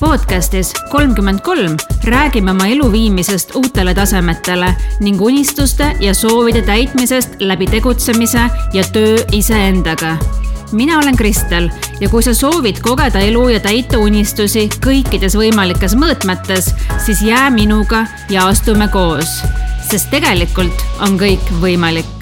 podcastis 0.00 0.72
kolmkümmend 0.90 1.40
kolm 1.40 1.76
räägime 2.04 2.50
oma 2.50 2.66
elu 2.66 2.92
viimisest 2.92 3.54
uutele 3.56 3.94
tasemetele 3.94 4.74
ning 5.00 5.20
unistuste 5.20 5.96
ja 6.00 6.14
soovide 6.14 6.62
täitmisest 6.62 7.40
läbi 7.40 7.66
tegutsemise 7.66 8.40
ja 8.72 8.84
töö 8.92 9.16
iseendaga. 9.32 10.16
mina 10.72 10.98
olen 10.98 11.16
Kristel 11.16 11.70
ja 12.00 12.08
kui 12.08 12.22
sa 12.22 12.34
soovid 12.34 12.80
kogeda 12.80 13.18
elu 13.18 13.48
ja 13.48 13.60
täita 13.60 13.98
unistusi 13.98 14.68
kõikides 14.86 15.36
võimalikes 15.36 15.96
mõõtmetes, 15.96 16.74
siis 16.98 17.22
jää 17.22 17.50
minuga 17.50 18.06
ja 18.30 18.46
astume 18.46 18.88
koos, 18.88 19.42
sest 19.90 20.10
tegelikult 20.10 20.84
on 21.00 21.18
kõik 21.18 21.52
võimalik. 21.60 22.17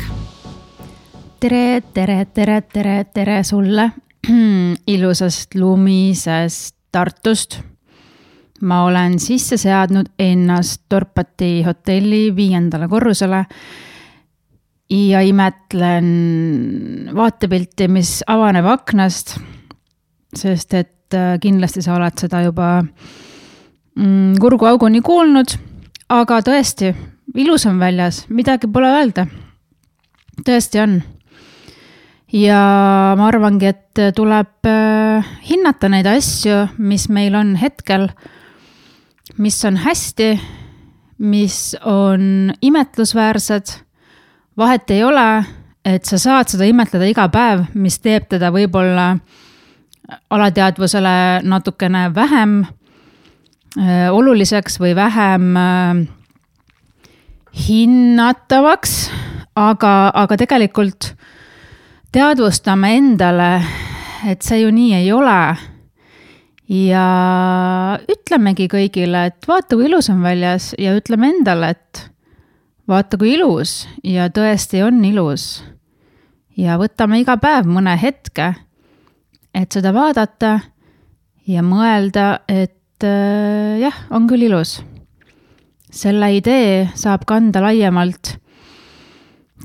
Tere, 1.47 1.81
tere, 1.95 2.27
tere, 2.35 2.63
tere, 2.73 3.05
tere 3.15 3.43
sulle 3.45 3.93
ilusast 4.95 5.55
lumisest 5.55 6.75
Tartust. 6.91 7.61
ma 8.67 8.81
olen 8.85 9.19
sisse 9.21 9.59
seadnud 9.61 10.09
ennast 10.19 10.83
Dorpati 10.91 11.63
hotelli 11.63 12.35
viiendale 12.35 12.89
korrusele 12.89 13.45
ja 14.91 15.21
imetlen 15.23 16.11
vaatepilti, 17.15 17.89
mis 17.89 18.25
avaneb 18.27 18.67
aknast. 18.67 19.37
sest 20.35 20.75
et 20.75 21.15
äh, 21.15 21.39
kindlasti 21.41 21.83
sa 21.83 21.95
oled 21.95 22.19
seda 22.19 22.43
juba 22.43 22.81
mm, 22.83 24.35
kurguauguni 24.41 25.01
kuulnud, 25.01 25.59
aga 26.09 26.41
tõesti, 26.43 26.95
ilus 27.35 27.67
on 27.71 27.79
väljas, 27.79 28.25
midagi 28.29 28.67
pole 28.67 28.91
öelda. 28.99 29.29
tõesti 30.43 30.83
on 30.83 31.03
ja 32.33 32.61
ma 33.19 33.29
arvangi, 33.29 33.71
et 33.71 34.03
tuleb 34.17 34.67
äh, 34.67 35.27
hinnata 35.47 35.91
neid 35.93 36.09
asju, 36.11 36.67
mis 36.79 37.09
meil 37.13 37.37
on 37.39 37.55
hetkel, 37.61 38.09
mis 39.39 39.59
on 39.65 39.79
hästi, 39.83 40.31
mis 41.19 41.77
on 41.85 42.53
imetlusväärsed. 42.63 43.83
vahet 44.57 44.91
ei 44.91 45.05
ole, 45.05 45.45
et 45.85 46.05
sa 46.05 46.19
saad 46.19 46.49
seda 46.49 46.65
imetleda 46.65 47.07
iga 47.07 47.29
päev, 47.29 47.67
mis 47.75 47.99
teeb 48.01 48.29
teda 48.29 48.51
võib-olla 48.51 49.17
alateadvusele 50.31 51.43
natukene 51.43 52.09
vähem 52.15 52.61
äh, 53.79 54.09
oluliseks 54.11 54.81
või 54.81 54.95
vähem 54.97 55.57
äh, 55.57 56.07
hinnatavaks, 57.69 59.11
aga, 59.57 59.95
aga 60.15 60.37
tegelikult 60.37 61.15
teadvustame 62.17 62.95
endale, 62.97 63.51
et 64.25 64.45
see 64.45 64.63
ju 64.63 64.71
nii 64.73 64.95
ei 64.97 65.09
ole. 65.13 65.41
ja 66.73 67.03
ütlemegi 68.11 68.67
kõigile, 68.73 69.27
et 69.29 69.45
vaata, 69.47 69.77
kui 69.77 69.85
ilus 69.87 70.09
on 70.11 70.23
väljas 70.25 70.71
ja 70.81 70.95
ütleme 70.97 71.29
endale, 71.35 71.75
et 71.77 72.01
vaata, 72.89 73.19
kui 73.21 73.35
ilus 73.37 73.85
ja 74.03 74.31
tõesti 74.33 74.81
on 74.87 75.05
ilus. 75.05 75.61
ja 76.57 76.79
võtame 76.81 77.21
iga 77.21 77.37
päev 77.37 77.69
mõne 77.69 77.99
hetke, 78.01 78.49
et 79.53 79.77
seda 79.77 79.93
vaadata 79.93 80.57
ja 81.47 81.63
mõelda, 81.63 82.41
et 82.49 83.05
äh, 83.05 83.77
jah, 83.85 84.01
on 84.09 84.25
küll 84.27 84.49
ilus. 84.49 84.79
selle 85.93 86.33
idee 86.41 86.89
saab 86.97 87.29
kanda 87.29 87.61
laiemalt 87.61 88.39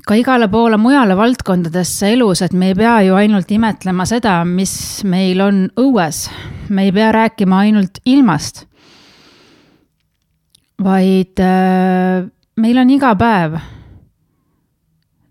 ka 0.06 0.16
igale 0.18 0.48
poole 0.50 0.78
mujale 0.80 1.16
valdkondadesse 1.16 2.12
elus, 2.16 2.42
et 2.42 2.54
me 2.56 2.72
ei 2.72 2.76
pea 2.76 2.96
ju 3.06 3.16
ainult 3.18 3.50
imetlema 3.52 4.06
seda, 4.08 4.40
mis 4.44 4.74
meil 5.04 5.40
on 5.44 5.64
õues. 5.78 6.28
me 6.68 6.86
ei 6.88 6.92
pea 6.92 7.12
rääkima 7.12 7.58
ainult 7.58 8.00
ilmast. 8.04 8.66
vaid 10.82 11.38
äh, 11.38 12.26
meil 12.56 12.78
on 12.78 12.90
iga 12.90 13.14
päev 13.14 13.60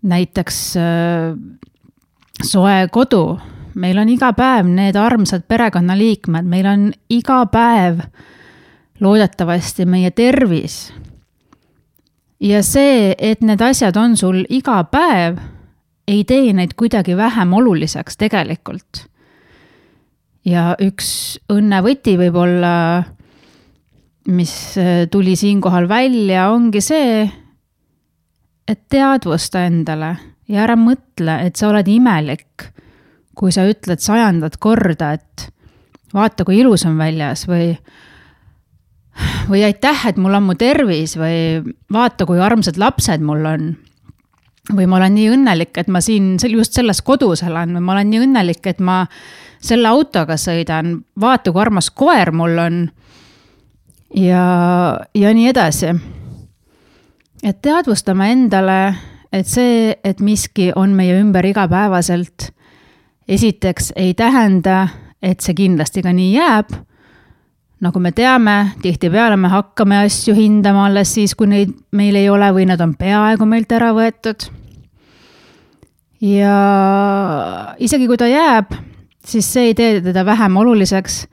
näiteks 0.02 0.76
äh, 0.76 1.36
soe 2.42 2.88
kodu, 2.90 3.38
meil 3.74 3.98
on 3.98 4.08
iga 4.08 4.32
päev 4.32 4.66
need 4.66 4.96
armsad 4.96 5.44
perekonnaliikmed, 5.48 6.48
meil 6.48 6.66
on 6.66 6.90
iga 7.10 7.44
päev 7.46 8.00
loodetavasti 9.00 9.84
meie 9.86 10.10
tervis 10.10 10.92
ja 12.42 12.62
see, 12.66 13.14
et 13.18 13.42
need 13.44 13.62
asjad 13.62 13.96
on 14.00 14.16
sul 14.18 14.42
iga 14.50 14.80
päev, 14.90 15.38
ei 16.10 16.24
tee 16.28 16.52
neid 16.56 16.74
kuidagi 16.78 17.16
vähem 17.16 17.54
oluliseks 17.54 18.18
tegelikult. 18.20 19.06
ja 20.44 20.72
üks 20.82 21.38
õnnevõti 21.54 22.16
võib-olla, 22.18 22.74
mis 24.34 24.54
äh, 24.78 25.04
tuli 25.10 25.36
siinkohal 25.38 25.86
välja, 25.88 26.48
ongi 26.50 26.82
see, 26.82 27.22
et 28.66 28.80
teadvusta 28.90 29.62
endale 29.68 30.16
ja 30.50 30.64
ära 30.64 30.74
mõtle, 30.78 31.38
et 31.46 31.56
sa 31.56 31.70
oled 31.70 31.86
imelik, 31.88 32.66
kui 33.38 33.54
sa 33.54 33.64
ütled 33.70 34.02
sajandat 34.02 34.58
korda, 34.58 35.12
et 35.14 35.46
vaata, 36.12 36.44
kui 36.44 36.58
ilus 36.58 36.84
on 36.90 36.98
väljas 36.98 37.46
või 37.48 37.70
või 39.48 39.64
aitäh, 39.66 40.06
et 40.08 40.16
mul 40.20 40.34
on 40.34 40.46
mu 40.46 40.54
tervis 40.58 41.16
või 41.18 41.62
vaata, 41.92 42.26
kui 42.26 42.40
armsad 42.40 42.78
lapsed 42.80 43.24
mul 43.24 43.46
on. 43.46 43.72
või 44.72 44.86
ma 44.86 44.96
olen 44.96 45.14
nii 45.14 45.30
õnnelik, 45.34 45.76
et 45.76 45.88
ma 45.88 46.00
siin 46.00 46.36
just 46.48 46.72
selles 46.72 47.02
kodus 47.02 47.42
elan 47.42 47.74
või 47.74 47.82
ma 47.82 47.92
olen 47.96 48.10
nii 48.10 48.20
õnnelik, 48.26 48.66
et 48.66 48.80
ma 48.80 49.06
selle 49.62 49.88
autoga 49.88 50.36
sõidan, 50.38 51.02
vaata, 51.20 51.52
kui 51.52 51.60
armas 51.60 51.90
koer 51.90 52.32
mul 52.32 52.58
on. 52.58 52.90
ja, 54.14 54.98
ja 55.14 55.34
nii 55.34 55.48
edasi. 55.48 55.94
et 57.42 57.62
teadvustame 57.62 58.30
endale, 58.32 58.94
et 59.32 59.46
see, 59.46 59.96
et 60.04 60.20
miski 60.20 60.72
on 60.76 60.94
meie 60.94 61.20
ümber 61.20 61.46
igapäevaselt, 61.46 62.52
esiteks 63.28 63.92
ei 63.96 64.14
tähenda, 64.14 64.88
et 65.22 65.40
see 65.40 65.54
kindlasti 65.54 66.02
ka 66.02 66.12
nii 66.12 66.32
jääb 66.34 66.72
nagu 67.82 67.98
me 67.98 68.12
teame, 68.14 68.56
tihtipeale 68.82 69.36
me 69.36 69.50
hakkame 69.50 70.04
asju 70.04 70.36
hindama 70.36 70.86
alles 70.86 71.14
siis, 71.16 71.34
kui 71.34 71.48
neid 71.50 71.72
meil 71.98 72.16
ei 72.18 72.28
ole 72.30 72.52
või 72.54 72.66
nad 72.70 72.80
on 72.84 72.94
peaaegu 72.98 73.46
meilt 73.48 73.74
ära 73.74 73.90
võetud. 73.96 74.46
ja 76.22 76.56
isegi 77.82 78.06
kui 78.06 78.16
ta 78.16 78.30
jääb, 78.30 78.70
siis 79.26 79.50
see 79.50 79.72
ei 79.72 79.74
tee 79.74 80.00
teda 80.00 80.24
vähem 80.26 80.56
oluliseks 80.56 81.26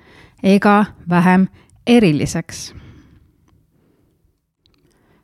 ega 0.43 0.85
vähem 1.09 1.47
eriliseks. 1.85 2.73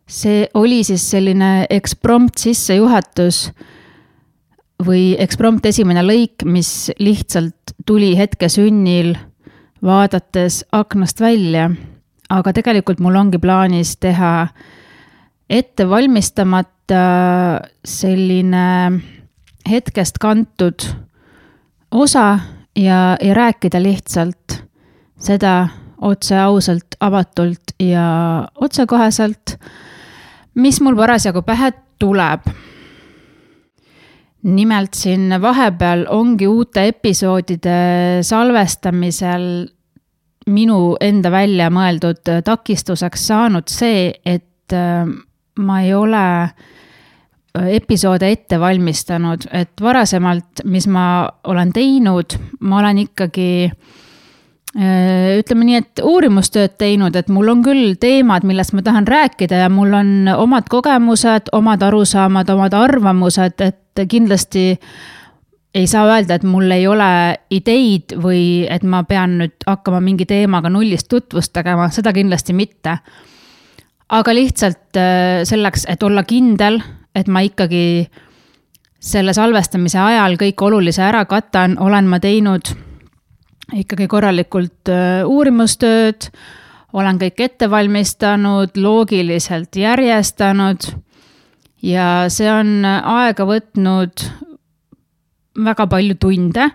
see 0.05 0.47
oli 0.53 0.83
siis 0.83 1.09
selline 1.09 1.65
eksprompt 1.69 2.37
sissejuhatus 2.37 3.49
või 4.85 5.15
eksprompt 5.17 5.65
esimene 5.65 6.03
lõik, 6.05 6.45
mis 6.45 6.91
lihtsalt 6.99 7.73
tuli 7.85 8.13
hetke 8.17 8.49
sünnil 8.49 9.15
vaadates 9.85 10.63
aknast 10.71 11.21
välja. 11.21 11.69
aga 12.29 12.53
tegelikult 12.57 12.99
mul 12.99 13.15
ongi 13.15 13.37
plaanis 13.37 13.97
teha 14.01 14.47
ettevalmistamata 15.49 17.01
selline 17.85 18.65
hetkest 19.69 20.17
kantud 20.17 20.87
osa 21.91 22.39
ja, 22.75 23.17
ja 23.21 23.33
rääkida 23.33 23.83
lihtsalt 23.83 24.63
seda 25.21 25.67
otse 26.01 26.39
ausalt, 26.39 26.97
avatult 26.99 27.77
ja 27.79 28.47
otsekoheselt, 28.55 29.55
mis 30.55 30.81
mul 30.81 30.97
parasjagu 30.97 31.45
pähe 31.45 31.71
tuleb 31.99 32.49
nimelt 34.45 34.93
siin 34.93 35.33
vahepeal 35.41 36.05
ongi 36.09 36.47
uute 36.47 36.87
episoodide 36.87 37.77
salvestamisel 38.21 39.47
minu 40.45 40.95
enda 41.01 41.31
välja 41.33 41.69
mõeldud 41.73 42.21
takistuseks 42.45 43.27
saanud 43.31 43.69
see, 43.71 44.11
et 44.25 44.73
äh, 44.73 45.05
ma 45.57 45.81
ei 45.81 45.93
ole 45.97 46.25
äh, 46.45 47.71
episoode 47.79 48.29
ette 48.31 48.59
valmistanud, 48.61 49.47
et 49.51 49.81
varasemalt, 49.81 50.65
mis 50.69 50.87
ma 50.91 51.25
olen 51.49 51.73
teinud, 51.73 52.37
ma 52.61 52.79
olen 52.83 53.01
ikkagi 53.07 53.49
äh, 53.65 55.39
ütleme 55.39 55.65
nii, 55.71 55.81
et 55.81 56.03
uurimustööd 56.05 56.77
teinud, 56.77 57.17
et 57.17 57.31
mul 57.33 57.49
on 57.55 57.65
küll 57.65 57.95
teemad, 58.01 58.45
millest 58.45 58.77
ma 58.77 58.85
tahan 58.85 59.09
rääkida 59.09 59.65
ja 59.65 59.73
mul 59.73 59.97
on 59.97 60.29
omad 60.35 60.69
kogemused, 60.69 61.49
omad 61.57 61.85
arusaamad, 61.89 62.53
omad 62.53 62.77
arvamused, 62.77 63.65
et 63.65 64.07
kindlasti 64.11 64.75
ei 65.75 65.87
saa 65.91 66.05
öelda, 66.07 66.37
et 66.37 66.45
mul 66.47 66.71
ei 66.71 66.85
ole 66.87 67.09
ideid 67.51 68.15
või 68.21 68.65
et 68.71 68.83
ma 68.87 69.03
pean 69.03 69.37
nüüd 69.41 69.65
hakkama 69.67 69.99
mingi 70.03 70.27
teemaga 70.29 70.71
nullist 70.71 71.09
tutvust 71.11 71.53
tegema, 71.55 71.89
seda 71.91 72.13
kindlasti 72.15 72.55
mitte. 72.55 72.97
aga 74.09 74.33
lihtsalt 74.33 74.97
äh, 74.97 75.43
selleks, 75.43 75.85
et 75.89 76.03
olla 76.03 76.23
kindel, 76.23 76.79
et 77.15 77.27
ma 77.27 77.41
ikkagi 77.41 78.07
selle 78.99 79.33
salvestamise 79.33 79.99
ajal 79.99 80.37
kõik 80.41 80.61
olulise 80.61 81.03
ära 81.03 81.25
katan, 81.25 81.77
olen 81.79 82.07
ma 82.07 82.19
teinud 82.19 82.71
ikkagi 83.73 84.07
korralikult 84.07 84.89
uurimustööd, 85.25 86.29
olen 86.93 87.19
kõik 87.19 87.41
ette 87.41 87.69
valmistanud, 87.69 88.77
loogiliselt 88.77 89.75
järjestanud 89.75 90.87
ja 91.85 92.25
see 92.31 92.49
on 92.51 92.85
aega 92.85 93.45
võtnud 93.47 94.25
väga 95.63 95.87
palju 95.87 96.15
tunde 96.19 96.69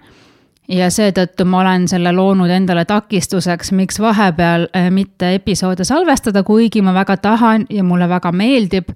ja 0.70 0.90
seetõttu 0.90 1.44
ma 1.44 1.60
olen 1.64 1.88
selle 1.90 2.12
loonud 2.14 2.50
endale 2.50 2.84
takistuseks, 2.88 3.72
miks 3.72 3.98
vahepeal 4.00 4.68
äh, 4.76 4.90
mitte 4.94 5.34
episoode 5.34 5.84
salvestada, 5.84 6.42
kuigi 6.46 6.82
ma 6.82 6.94
väga 6.94 7.16
tahan 7.16 7.66
ja 7.70 7.84
mulle 7.84 8.08
väga 8.08 8.32
meeldib 8.32 8.94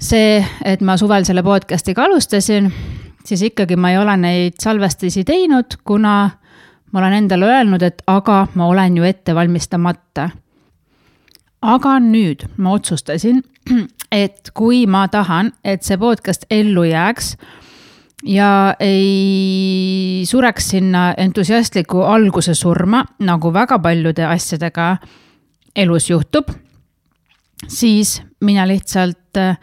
see, 0.00 0.38
et 0.64 0.80
ma 0.80 0.96
suvel 0.96 1.26
selle 1.26 1.42
podcast'iga 1.42 2.06
alustasin, 2.06 2.70
siis 3.26 3.42
ikkagi 3.50 3.76
ma 3.76 3.92
ei 3.92 3.98
ole 3.98 4.16
neid 4.16 4.60
salvestusi 4.62 5.24
teinud, 5.26 5.80
kuna 5.84 6.18
ma 6.92 7.00
olen 7.00 7.18
endale 7.22 7.48
öelnud, 7.48 7.82
et 7.82 8.02
aga 8.06 8.46
ma 8.54 8.66
olen 8.66 8.96
ju 8.96 9.04
ette 9.04 9.34
valmistamata. 9.34 10.30
aga 11.62 11.98
nüüd 11.98 12.46
ma 12.56 12.72
otsustasin, 12.78 13.42
et 14.12 14.50
kui 14.54 14.86
ma 14.86 15.08
tahan, 15.08 15.52
et 15.64 15.82
see 15.82 15.98
podcast 15.98 16.46
ellu 16.50 16.84
jääks 16.84 17.36
ja 18.28 18.74
ei 18.80 20.22
sureks 20.28 20.70
sinna 20.70 21.14
entusiastliku 21.16 22.02
alguse 22.04 22.54
surma, 22.54 23.04
nagu 23.24 23.52
väga 23.52 23.78
paljude 23.78 24.26
asjadega 24.28 24.96
elus 25.76 26.10
juhtub, 26.10 26.50
siis 27.68 28.22
mina 28.40 28.68
lihtsalt 28.68 29.36
äh, 29.36 29.58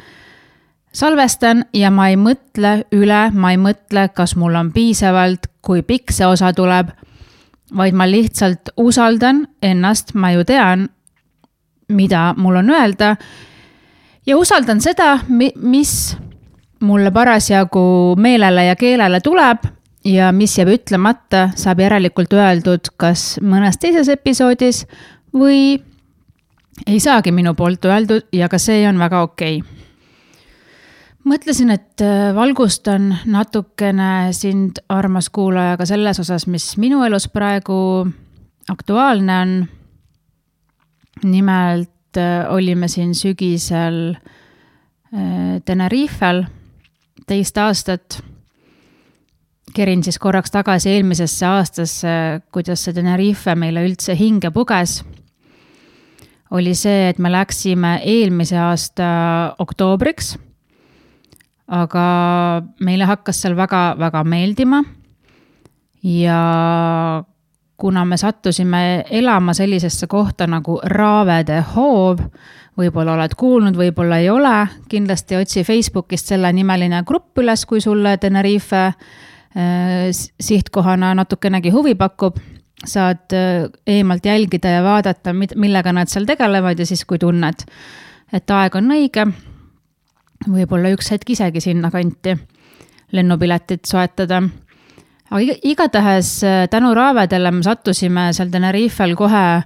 salvestan 0.94 1.66
ja 1.74 1.92
ma 1.92 2.10
ei 2.10 2.18
mõtle 2.18 2.80
üle, 2.96 3.22
ma 3.32 3.54
ei 3.54 3.62
mõtle, 3.62 4.10
kas 4.16 4.36
mul 4.36 4.56
on 4.58 4.72
piisavalt, 4.74 5.52
kui 5.62 5.84
pikk 5.86 6.14
see 6.16 6.28
osa 6.28 6.54
tuleb, 6.54 6.90
vaid 7.76 7.94
ma 7.98 8.08
lihtsalt 8.10 8.74
usaldan 8.82 9.46
ennast, 9.62 10.16
ma 10.16 10.32
ju 10.34 10.46
tean, 10.48 10.90
mida 11.90 12.32
mul 12.38 12.64
on 12.64 12.70
öelda 12.74 13.16
ja 14.26 14.38
usaldan 14.38 14.82
seda, 14.82 15.20
mis 15.30 16.16
mulle 16.83 17.12
parasjagu 17.12 18.16
meelele 18.19 18.66
ja 18.66 18.75
keelele 18.75 19.19
tuleb 19.24 19.66
ja 20.06 20.31
mis 20.31 20.57
jääb 20.57 20.74
ütlemata, 20.75 21.50
saab 21.57 21.81
järelikult 21.81 22.33
öeldud 22.33 22.92
kas 22.98 23.36
mõnes 23.42 23.80
teises 23.81 24.10
episoodis 24.12 24.83
või 25.33 25.80
ei 26.86 27.00
saagi 27.00 27.31
minu 27.31 27.56
poolt 27.57 27.86
öeldud 27.86 28.27
ja 28.36 28.50
ka 28.51 28.60
see 28.62 28.83
on 28.89 29.00
väga 29.01 29.22
okei 29.25 29.62
okay. 29.62 29.72
mõtlesin, 31.25 31.72
et 31.74 32.04
äh, 32.04 32.30
valgustan 32.36 33.13
natukene 33.25 34.33
sind, 34.36 34.83
armas 34.89 35.30
kuulaja, 35.30 35.78
ka 35.78 35.88
selles 35.89 36.19
osas, 36.21 36.48
mis 36.48 36.75
minu 36.78 37.04
elus 37.06 37.30
praegu 37.31 38.06
aktuaalne 38.69 39.39
on. 39.42 39.56
nimelt 41.24 42.18
äh, 42.18 42.45
olime 42.50 42.88
siin 42.88 43.16
sügisel 43.16 44.16
äh, 44.16 45.62
Tenerifel 45.66 46.44
teist 47.27 47.57
aastat. 47.57 48.22
kerin 49.75 50.04
siis 50.04 50.16
korraks 50.19 50.51
tagasi 50.51 50.89
eelmisesse 50.89 51.45
aastasse, 51.45 52.12
kuidas 52.51 52.86
see 52.86 52.94
Tenerife 52.95 53.56
meile 53.60 53.83
üldse 53.83 54.16
hinge 54.16 54.51
puges. 54.51 55.04
oli 56.51 56.75
see, 56.75 57.10
et 57.10 57.19
me 57.19 57.31
läksime 57.31 58.00
eelmise 58.04 58.57
aasta 58.57 59.06
oktoobriks. 59.60 60.38
aga 61.68 62.06
meile 62.80 63.06
hakkas 63.06 63.42
seal 63.42 63.56
väga-väga 63.57 64.24
meeldima. 64.24 64.83
ja 66.04 66.42
kuna 67.78 68.06
me 68.06 68.18
sattusime 68.18 69.06
elama 69.10 69.54
sellisesse 69.54 70.07
kohta 70.07 70.48
nagu 70.48 70.80
Raavede 70.83 71.63
hoov, 71.75 72.19
võib-olla 72.80 73.16
oled 73.16 73.36
kuulnud, 73.39 73.77
võib-olla 73.80 74.19
ei 74.24 74.30
ole, 74.30 74.56
kindlasti 74.92 75.38
otsi 75.39 75.63
Facebookist 75.68 76.31
sellenimeline 76.33 77.01
grupp 77.07 77.39
üles, 77.39 77.63
kui 77.68 77.81
sulle 77.83 78.18
Tenerife 78.22 78.81
äh, 78.86 80.10
sihtkohana 80.12 81.13
natukenegi 81.16 81.74
huvi 81.75 81.95
pakub. 81.95 82.39
saad 82.86 83.33
äh, 83.33 83.69
eemalt 83.88 84.25
jälgida 84.25 84.69
ja 84.69 84.83
vaadata, 84.83 85.33
millega 85.33 85.94
nad 85.94 86.12
seal 86.12 86.25
tegelevad 86.25 86.80
ja 86.80 86.86
siis, 86.86 87.06
kui 87.06 87.18
tunned, 87.18 87.63
et 88.33 88.51
aeg 88.51 88.75
on 88.75 88.92
õige, 88.92 89.25
võib-olla 90.48 90.92
üks 90.94 91.10
hetk 91.12 91.30
isegi 91.30 91.62
sinnakanti 91.62 92.36
lennupiletit 93.16 93.86
soetada. 93.86 94.42
Aga 95.31 95.56
igatahes 95.63 96.44
äh, 96.44 96.68
tänu 96.69 96.94
Raavedele 96.94 97.51
me 97.51 97.63
sattusime 97.63 98.33
seal 98.33 98.51
Tenerifel 98.51 99.16
kohe 99.16 99.63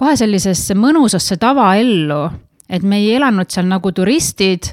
kohe 0.00 0.16
sellisesse 0.16 0.74
mõnusasse 0.78 1.36
tavaellu, 1.40 2.22
et 2.72 2.84
me 2.86 3.02
ei 3.02 3.14
elanud 3.18 3.50
seal 3.52 3.68
nagu 3.68 3.92
turistid, 3.92 4.72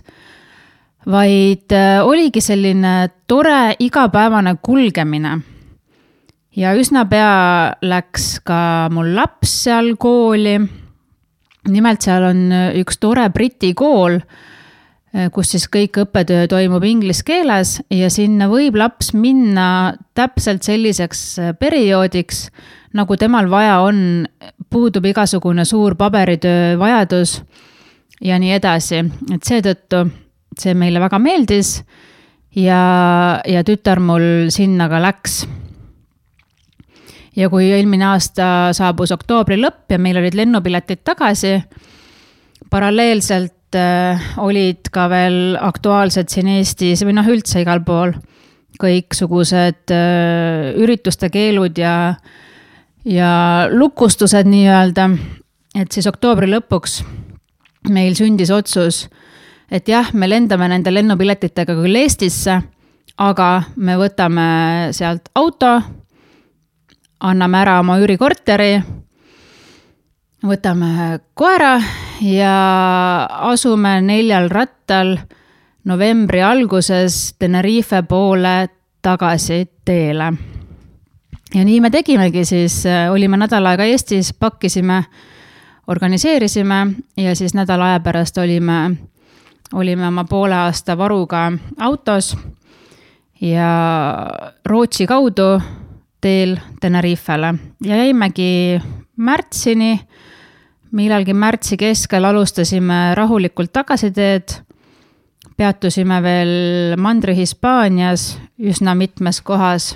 vaid 1.08 1.76
äh, 1.76 2.00
oligi 2.04 2.44
selline 2.44 2.96
tore 3.28 3.76
igapäevane 3.84 4.58
kulgemine. 4.64 5.38
ja 6.58 6.72
üsna 6.74 7.06
pea 7.06 7.76
läks 7.82 8.40
ka 8.48 8.90
mul 8.92 9.14
laps 9.16 9.64
seal 9.68 9.96
kooli. 10.00 10.58
nimelt 11.68 12.02
seal 12.02 12.24
on 12.24 12.52
üks 12.80 12.98
tore 12.98 13.30
Briti 13.30 13.74
kool, 13.74 14.16
äh, 14.16 14.57
kus 15.34 15.54
siis 15.54 15.66
kõik 15.72 15.98
õppetöö 16.04 16.46
toimub 16.52 16.84
inglise 16.86 17.26
keeles 17.26 17.78
ja 17.94 18.10
sinna 18.14 18.50
võib 18.52 18.76
laps 18.78 19.14
minna 19.18 19.96
täpselt 20.18 20.68
selliseks 20.68 21.24
äh, 21.42 21.54
perioodiks 21.58 22.48
nagu 22.98 23.18
temal 23.20 23.50
vaja 23.50 23.80
on, 23.86 24.28
puudub 24.70 25.06
igasugune 25.10 25.66
suur 25.66 25.96
paberitöö 25.98 26.76
vajadus 26.80 27.42
ja 28.24 28.38
nii 28.42 28.54
edasi, 28.58 29.04
et 29.34 29.46
seetõttu 29.46 30.06
see 30.58 30.74
meile 30.78 31.02
väga 31.02 31.20
meeldis 31.22 31.76
ja, 32.58 32.82
ja 33.46 33.66
tütar 33.66 34.02
mul 34.02 34.50
sinna 34.54 34.90
ka 34.90 35.02
läks. 35.02 35.46
ja 37.38 37.50
kui 37.50 37.70
eelmine 37.70 38.06
aasta 38.14 38.72
saabus 38.74 39.14
oktoobri 39.14 39.60
lõpp 39.62 39.94
ja 39.94 40.00
meil 40.02 40.18
olid 40.18 40.38
lennupiletid 40.38 41.04
tagasi, 41.06 41.58
paralleelselt 42.70 43.54
äh, 43.54 43.57
olid 44.40 44.88
ka 44.94 45.10
veel 45.12 45.58
aktuaalsed 45.60 46.32
siin 46.32 46.48
Eestis 46.56 47.04
või 47.04 47.18
noh, 47.18 47.28
üldse 47.28 47.62
igal 47.66 47.84
pool. 47.84 48.14
Kõiksugused 48.78 49.92
äh, 49.92 50.78
ürituste 50.78 51.32
keelud 51.34 51.80
ja 51.82 51.96
äh, 52.14 52.36
ja 53.08 53.68
lukustused 53.72 54.48
nii-öelda, 54.48 55.10
et 55.76 55.92
siis 55.92 56.08
oktoobri 56.10 56.50
lõpuks 56.52 57.00
meil 57.94 58.18
sündis 58.20 58.52
otsus, 58.52 59.06
et 59.72 59.88
jah, 59.88 60.12
me 60.14 60.28
lendame 60.30 60.68
nende 60.72 60.92
lennupiletitega 60.92 61.76
küll 61.78 62.02
Eestisse, 62.02 62.60
aga 63.18 63.50
me 63.76 63.96
võtame 64.00 64.48
sealt 64.96 65.32
auto, 65.36 65.78
anname 67.24 67.62
ära 67.64 67.80
oma 67.82 67.98
üürikorteri, 68.02 68.76
võtame 70.46 71.20
koera 71.34 71.78
ja 72.22 72.54
asume 73.50 74.02
neljal 74.02 74.50
rattal 74.50 75.18
novembri 75.88 76.42
alguses 76.42 77.34
Tenerife 77.40 78.04
poole 78.04 78.70
tagasi 79.02 79.64
teele 79.86 80.34
ja 81.56 81.66
nii 81.66 81.82
me 81.82 81.90
tegimegi 81.90 82.46
siis, 82.46 82.86
äh, 82.86 83.12
olime 83.12 83.38
nädal 83.38 83.66
aega 83.66 83.84
Eestis, 83.84 84.34
pakkisime, 84.34 85.04
organiseerisime 85.88 86.88
ja 87.18 87.36
siis 87.36 87.54
nädala 87.54 87.94
aja 87.94 88.00
pärast 88.00 88.38
olime, 88.38 88.98
olime 89.74 90.08
oma 90.08 90.24
poole 90.24 90.56
aasta 90.56 90.98
varuga 90.98 91.52
autos 91.80 92.38
ja 93.42 93.72
Rootsi 94.66 95.08
kaudu 95.08 95.62
teel 96.22 96.58
Tenerifele 96.82 97.54
ja 97.84 97.96
jäimegi 97.96 98.82
märtsini. 99.18 100.00
Millalgi 100.98 101.34
märtsi 101.38 101.78
keskel 101.78 102.26
alustasime 102.26 103.16
rahulikult 103.18 103.74
tagasiteed. 103.74 104.64
peatusime 105.58 106.22
veel 106.22 106.96
Mandri-Hispaanias 107.02 108.38
üsna 108.62 108.94
mitmes 108.96 109.42
kohas 109.42 109.96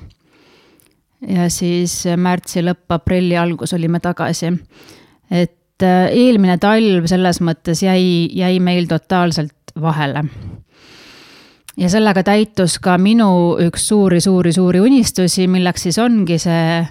ja 1.27 1.50
siis 1.50 2.03
märtsi 2.17 2.63
lõpp, 2.65 2.88
aprilli 2.89 3.38
algus 3.38 3.74
olime 3.74 4.00
tagasi. 4.00 4.53
et 5.31 5.84
äh, 5.84 6.10
eelmine 6.10 6.58
talv 6.58 7.05
selles 7.05 7.41
mõttes 7.41 7.84
jäi, 7.84 8.29
jäi 8.34 8.60
meil 8.60 8.88
totaalselt 8.88 9.74
vahele. 9.81 10.24
ja 11.77 11.89
sellega 11.89 12.24
täitus 12.24 12.79
ka 12.79 12.98
minu 12.98 13.58
üks 13.60 13.88
suuri-suuri-suuri 13.88 14.79
unistusi, 14.79 15.48
milleks 15.48 15.81
siis 15.81 16.00
ongi 16.00 16.39
see 16.39 16.88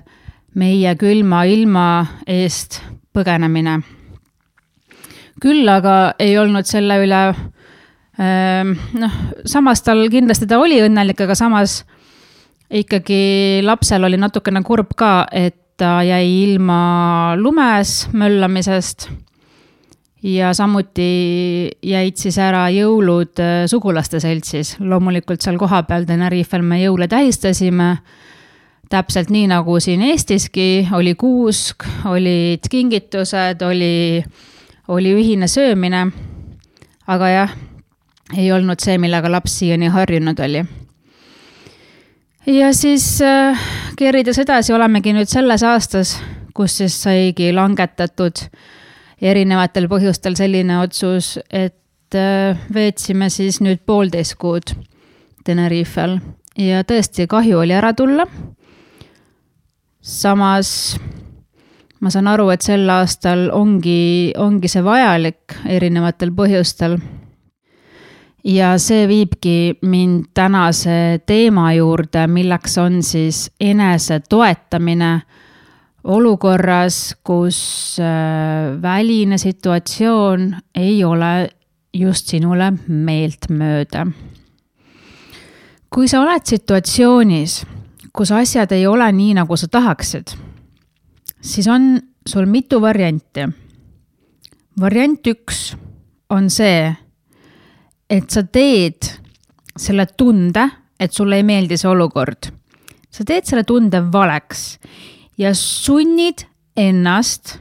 meie 0.54 0.94
külma 0.96 1.44
ilma 1.44 2.06
eest 2.26 2.80
põgenemine. 3.14 3.80
Küll 5.40 5.68
aga 5.68 6.14
ei 6.18 6.36
olnud 6.38 6.68
selle 6.68 7.00
üle 7.02 7.22
Ehm, 8.20 8.74
noh, 9.00 9.16
samas 9.48 9.80
tal 9.86 10.02
kindlasti 10.12 10.48
ta 10.48 10.58
oli 10.60 10.80
õnnelik, 10.84 11.22
aga 11.24 11.36
samas 11.38 11.80
ikkagi 12.70 13.62
lapsel 13.64 14.04
oli 14.04 14.18
natukene 14.20 14.60
kurb 14.66 14.92
ka, 14.98 15.24
et 15.32 15.56
ta 15.80 16.00
jäi 16.04 16.26
ilma 16.42 17.34
lumes 17.40 18.10
möllamisest. 18.12 19.08
ja 20.20 20.50
samuti 20.52 21.70
jäid 21.80 22.18
siis 22.20 22.36
ära 22.36 22.66
jõulud 22.68 23.40
äh, 23.40 23.62
sugulaste 23.72 24.20
seltsis, 24.20 24.74
loomulikult 24.80 25.40
seal 25.40 25.56
kohapeal 25.56 26.04
Tenerifel 26.04 26.60
me 26.60 26.82
jõule 26.82 27.08
tähistasime 27.08 27.94
täpselt 28.92 29.30
nii 29.32 29.46
nagu 29.48 29.78
siin 29.80 30.02
Eestiski, 30.02 30.90
oli 30.92 31.14
kuusk, 31.14 31.86
olid 32.10 32.68
kingitused, 32.68 33.62
oli, 33.64 34.20
oli 34.90 35.14
ühine 35.14 35.48
söömine. 35.48 36.10
aga 37.06 37.28
jah, 37.28 37.54
ei 38.36 38.52
olnud 38.52 38.78
see, 38.78 38.98
millega 39.02 39.30
laps 39.30 39.58
siiani 39.58 39.90
harjunud 39.90 40.38
oli. 40.40 40.64
ja 42.46 42.72
siis 42.74 43.06
äh, 43.22 43.58
kerides 43.98 44.38
edasi 44.38 44.74
olemegi 44.74 45.14
nüüd 45.14 45.30
selles 45.30 45.62
aastas, 45.62 46.18
kus 46.54 46.78
siis 46.82 46.96
saigi 47.02 47.52
langetatud 47.54 48.44
erinevatel 49.20 49.86
põhjustel 49.90 50.36
selline 50.38 50.80
otsus, 50.82 51.36
et 51.50 52.16
äh, 52.18 52.58
veetsime 52.74 53.30
siis 53.30 53.60
nüüd 53.60 53.84
poolteist 53.86 54.38
kuud 54.40 54.74
Tenerifel 55.44 56.18
ja 56.58 56.82
tõesti 56.84 57.24
kahju 57.30 57.62
oli 57.62 57.72
ära 57.72 57.94
tulla 57.96 58.26
samas 60.00 60.98
ma 62.00 62.10
saan 62.10 62.28
aru, 62.32 62.48
et 62.52 62.64
sel 62.64 62.88
aastal 62.90 63.48
ongi, 63.52 64.32
ongi 64.38 64.68
see 64.72 64.84
vajalik 64.84 65.56
erinevatel 65.68 66.32
põhjustel. 66.36 66.98
ja 68.44 68.72
see 68.78 69.06
viibki 69.08 69.78
mind 69.82 70.30
tänase 70.34 71.20
teema 71.26 71.72
juurde, 71.76 72.26
milleks 72.26 72.78
on 72.78 73.02
siis 73.02 73.50
enese 73.60 74.20
toetamine 74.20 75.20
olukorras, 76.04 77.16
kus 77.24 77.98
äh, 78.00 78.82
väline 78.82 79.38
situatsioon 79.38 80.54
ei 80.74 81.04
ole 81.04 81.50
just 81.92 82.26
sinule 82.26 82.72
meeltmööda. 82.88 84.06
kui 85.90 86.08
sa 86.08 86.22
oled 86.22 86.46
situatsioonis 86.46 87.60
kus 88.12 88.32
asjad 88.32 88.72
ei 88.72 88.86
ole 88.86 89.12
nii, 89.12 89.34
nagu 89.38 89.56
sa 89.56 89.68
tahaksid, 89.70 90.34
siis 91.40 91.68
on 91.68 92.00
sul 92.26 92.46
mitu 92.46 92.80
varianti. 92.80 93.48
variant 94.80 95.26
üks 95.26 95.74
on 96.30 96.50
see, 96.50 96.90
et 98.10 98.30
sa 98.30 98.42
teed 98.42 99.08
selle 99.76 100.06
tunde, 100.16 100.68
et 101.00 101.12
sulle 101.12 101.40
ei 101.40 101.42
meeldi 101.46 101.76
see 101.76 101.88
olukord. 101.90 102.52
sa 103.10 103.24
teed 103.24 103.44
selle 103.44 103.64
tunde 103.64 104.02
valeks 104.12 104.78
ja 105.38 105.54
sunnid 105.54 106.44
ennast 106.76 107.58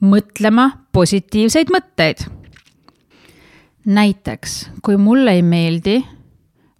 mõtlema 0.00 0.70
positiivseid 0.92 1.70
mõtteid. 1.70 2.24
näiteks, 3.84 4.70
kui 4.82 4.96
mulle 4.96 5.36
ei 5.36 5.42
meeldi 5.42 6.00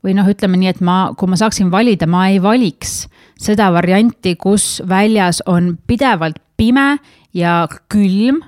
või 0.04 0.14
noh, 0.16 0.28
ütleme 0.28 0.58
nii, 0.60 0.72
et 0.74 0.82
ma, 0.84 0.98
kui 1.16 1.30
ma 1.30 1.38
saaksin 1.40 1.70
valida, 1.72 2.06
ma 2.10 2.26
ei 2.32 2.40
valiks 2.42 3.04
seda 3.40 3.70
varianti, 3.74 4.36
kus 4.40 4.82
väljas 4.88 5.40
on 5.50 5.74
pidevalt 5.88 6.38
pime 6.58 6.98
ja 7.34 7.64
külm, 7.90 8.42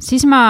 siis 0.00 0.24
ma 0.30 0.42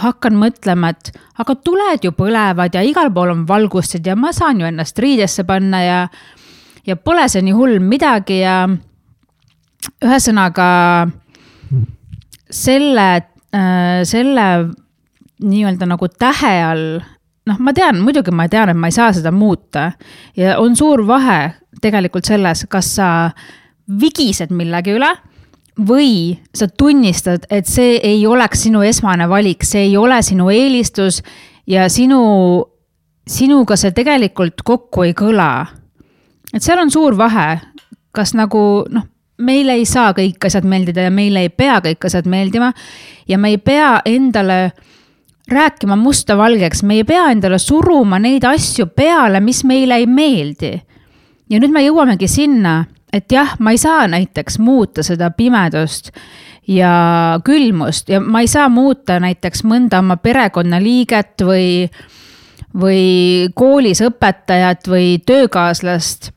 hakkan 0.00 0.38
mõtlema, 0.38 0.90
et 0.94 1.12
aga 1.38 1.54
tuled 1.66 2.06
ju 2.06 2.14
põlevad 2.16 2.74
ja 2.74 2.82
igal 2.82 3.12
pool 3.14 3.30
on 3.34 3.44
valgustused 3.46 4.06
ja 4.06 4.16
ma 4.18 4.32
saan 4.34 4.62
ju 4.62 4.66
ennast 4.66 4.98
riidesse 4.98 5.44
panna 5.46 5.82
ja, 5.82 6.00
ja 6.86 6.96
pole 6.96 7.28
see 7.30 7.44
nii 7.46 7.54
hull 7.54 7.78
midagi 7.82 8.40
ja 8.40 8.64
ühesõnaga 10.02 10.68
selle, 12.50 13.08
äh, 13.54 14.00
selle 14.08 14.48
nii-öelda 15.44 15.86
nagu 15.90 16.08
tähe 16.08 16.54
all 16.64 16.86
noh, 17.46 17.60
ma 17.60 17.74
tean, 17.76 18.00
muidugi 18.04 18.32
ma 18.34 18.48
tean, 18.48 18.72
et 18.72 18.78
ma 18.78 18.88
ei 18.88 18.96
saa 18.96 19.12
seda 19.12 19.32
muuta 19.34 19.90
ja 20.36 20.58
on 20.62 20.76
suur 20.76 21.04
vahe 21.06 21.38
tegelikult 21.82 22.24
selles, 22.28 22.64
kas 22.70 22.94
sa 22.96 23.08
vigised 24.00 24.52
millegi 24.54 24.94
üle 24.96 25.10
või 25.74 26.36
sa 26.54 26.68
tunnistad, 26.70 27.48
et 27.50 27.66
see 27.66 27.98
ei 27.98 28.22
oleks 28.26 28.62
sinu 28.66 28.84
esmane 28.86 29.26
valik, 29.28 29.66
see 29.66 29.88
ei 29.88 29.96
ole 29.98 30.20
sinu 30.22 30.46
eelistus 30.54 31.20
ja 31.66 31.88
sinu, 31.90 32.20
sinuga 33.26 33.76
see 33.76 33.90
tegelikult 33.96 34.62
kokku 34.64 35.08
ei 35.08 35.16
kõla. 35.18 35.66
et 36.54 36.62
seal 36.62 36.78
on 36.78 36.90
suur 36.90 37.16
vahe, 37.18 37.58
kas 38.14 38.34
nagu 38.38 38.84
noh, 38.88 39.08
meile 39.42 39.74
ei 39.74 39.84
saa 39.84 40.12
kõik 40.14 40.46
asjad 40.46 40.64
meeldida 40.64 41.08
ja 41.08 41.10
meile 41.10 41.42
ei 41.42 41.50
pea 41.50 41.80
kõik 41.82 42.06
asjad 42.06 42.28
meeldima 42.30 42.72
ja 43.28 43.38
me 43.38 43.50
ei 43.50 43.58
pea 43.58 43.98
endale 44.06 44.72
rääkima 45.50 45.96
musta-valgeks, 45.96 46.82
me 46.82 46.94
ei 46.94 47.04
pea 47.04 47.28
endale 47.30 47.58
suruma 47.58 48.18
neid 48.18 48.44
asju 48.48 48.86
peale, 48.96 49.40
mis 49.40 49.64
meile 49.64 50.00
ei 50.00 50.06
meeldi. 50.06 50.72
ja 51.50 51.60
nüüd 51.60 51.72
me 51.72 51.84
jõuamegi 51.84 52.28
sinna, 52.28 52.84
et 53.12 53.32
jah, 53.32 53.56
ma 53.60 53.74
ei 53.74 53.78
saa 53.78 54.06
näiteks 54.08 54.58
muuta 54.58 55.02
seda 55.02 55.30
pimedust 55.30 56.10
ja 56.68 57.40
külmust 57.44 58.08
ja 58.08 58.20
ma 58.20 58.40
ei 58.40 58.48
saa 58.48 58.68
muuta 58.68 59.20
näiteks 59.20 59.64
mõnda 59.68 60.00
oma 60.00 60.16
perekonnaliiget 60.16 61.44
või, 61.44 61.90
või 62.80 63.02
koolis 63.54 64.00
õpetajat 64.02 64.88
või 64.88 65.18
töökaaslast 65.26 66.32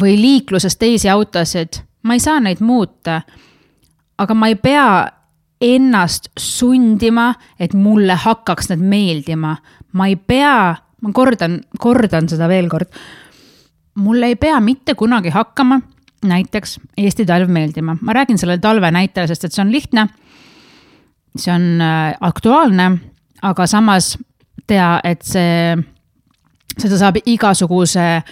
või 0.00 0.16
liikluses 0.20 0.76
teisi 0.76 1.08
autosid. 1.08 1.84
ma 2.02 2.14
ei 2.14 2.20
saa 2.20 2.40
neid 2.40 2.60
muuta. 2.60 3.22
aga 4.18 4.34
ma 4.34 4.48
ei 4.48 4.54
pea 4.54 5.12
ennast 5.64 6.30
sundima, 6.38 7.32
et 7.58 7.74
mulle 7.74 8.16
hakkaks 8.20 8.70
need 8.72 8.84
meeldima. 8.84 9.56
ma 9.94 10.06
ei 10.10 10.16
pea, 10.16 10.74
ma 11.00 11.12
kordan, 11.14 11.60
kordan 11.78 12.28
seda 12.28 12.48
veel 12.48 12.68
kord. 12.68 12.90
mulle 13.94 14.32
ei 14.32 14.36
pea 14.36 14.60
mitte 14.60 14.94
kunagi 14.94 15.30
hakkama 15.30 15.80
näiteks 16.24 16.78
Eesti 16.98 17.26
talv 17.26 17.50
meeldima, 17.52 17.96
ma 18.00 18.12
räägin 18.12 18.38
selle 18.38 18.58
talve 18.58 18.90
näitel, 18.90 19.26
sest 19.28 19.44
et 19.44 19.52
see 19.52 19.64
on 19.64 19.72
lihtne. 19.72 20.08
see 21.36 21.52
on 21.52 21.80
äh, 21.80 22.14
aktuaalne, 22.20 22.90
aga 23.42 23.66
samas 23.66 24.14
tea, 24.66 25.00
et 25.04 25.22
see, 25.26 25.74
seda 26.78 26.98
saab 26.98 27.18
igasuguse 27.26 28.22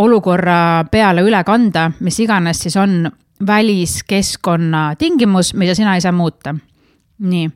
olukorra 0.00 0.86
peale 0.90 1.22
üle 1.26 1.42
kanda, 1.44 1.90
mis 2.00 2.18
iganes 2.24 2.62
siis 2.64 2.76
on 2.80 3.04
väliskeskkonna 3.46 4.94
tingimus, 4.98 5.54
mida 5.54 5.74
sina 5.74 5.94
ei 5.94 6.00
saa 6.00 6.12
muuta. 6.12 6.54
nii, 7.18 7.50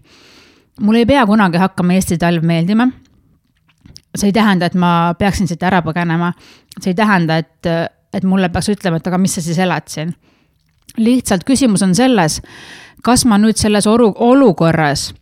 mul 0.80 0.94
ei 0.94 1.06
pea 1.06 1.26
kunagi 1.26 1.58
hakkama 1.58 1.92
Eesti 1.92 2.18
talv 2.18 2.44
meeldima. 2.44 2.88
see 4.16 4.28
ei 4.28 4.32
tähenda, 4.32 4.66
et 4.66 4.74
ma 4.74 5.14
peaksin 5.18 5.48
siit 5.48 5.62
ära 5.62 5.82
põgenema. 5.82 6.32
see 6.80 6.90
ei 6.90 6.94
tähenda, 6.94 7.36
et, 7.36 7.66
et 8.14 8.24
mulle 8.24 8.48
peaks 8.48 8.68
ütlema, 8.68 8.96
et 8.96 9.06
aga 9.06 9.18
mis 9.18 9.34
sa 9.34 9.42
siis 9.42 9.58
elad 9.58 9.88
siin. 9.88 10.14
lihtsalt 10.96 11.44
küsimus 11.44 11.82
on 11.82 11.94
selles, 11.94 12.40
kas 13.02 13.24
ma 13.24 13.38
nüüd 13.38 13.56
selles 13.56 13.86
oru-, 13.86 14.14
olukorras 14.16 15.12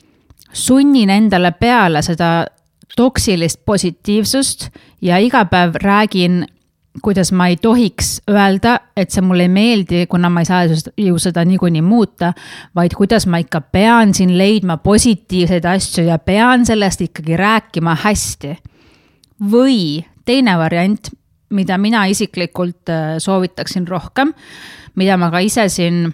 sunnin 0.53 1.11
endale 1.11 1.53
peale 1.53 2.03
seda 2.03 2.47
toksilist 2.97 3.65
positiivsust 3.65 4.69
ja 5.03 5.19
iga 5.19 5.45
päev 5.45 5.79
räägin 5.81 6.45
kuidas 7.03 7.33
ma 7.33 7.47
ei 7.49 7.57
tohiks 7.57 8.21
öelda, 8.31 8.77
et 8.97 9.11
see 9.11 9.25
mulle 9.25 9.47
ei 9.47 9.53
meeldi, 9.53 10.05
kuna 10.11 10.29
ma 10.31 10.43
ei 10.43 10.49
saa 10.49 10.67
ju 10.97 11.19
seda 11.19 11.45
niikuinii 11.49 11.83
muuta, 11.83 12.33
vaid 12.77 12.93
kuidas 12.97 13.27
ma 13.27 13.41
ikka 13.41 13.63
pean 13.73 14.13
siin 14.15 14.35
leidma 14.39 14.77
positiivseid 14.77 15.65
asju 15.65 16.05
ja 16.11 16.19
pean 16.19 16.67
sellest 16.67 17.01
ikkagi 17.09 17.37
rääkima 17.37 17.97
hästi. 18.05 18.57
või 19.51 20.05
teine 20.25 20.59
variant, 20.59 21.09
mida 21.51 21.79
mina 21.79 22.05
isiklikult 22.07 22.89
äh, 22.89 23.17
soovitaksin 23.19 23.89
rohkem, 23.89 24.33
mida 24.95 25.17
ma 25.17 25.31
ka 25.31 25.41
ise 25.43 25.69
siin 25.69 26.13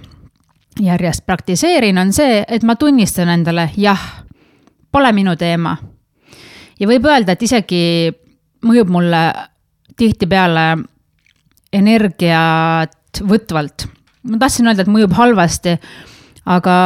järjest 0.80 1.26
praktiseerin, 1.26 1.98
on 1.98 2.12
see, 2.12 2.44
et 2.48 2.62
ma 2.62 2.76
tunnistan 2.76 3.28
endale, 3.28 3.70
jah, 3.76 4.00
pole 4.92 5.12
minu 5.12 5.36
teema. 5.36 5.76
ja 6.80 6.88
võib 6.88 7.04
öelda, 7.04 7.32
et 7.32 7.42
isegi 7.42 8.10
mõjub 8.64 8.88
mulle 8.88 9.22
tihtipeale 9.98 10.68
energiat 11.72 13.20
võtvalt. 13.24 13.86
ma 14.28 14.38
tahtsin 14.38 14.68
öelda, 14.68 14.84
et 14.84 14.92
mõjub 14.92 15.14
halvasti, 15.16 15.76
aga, 16.46 16.76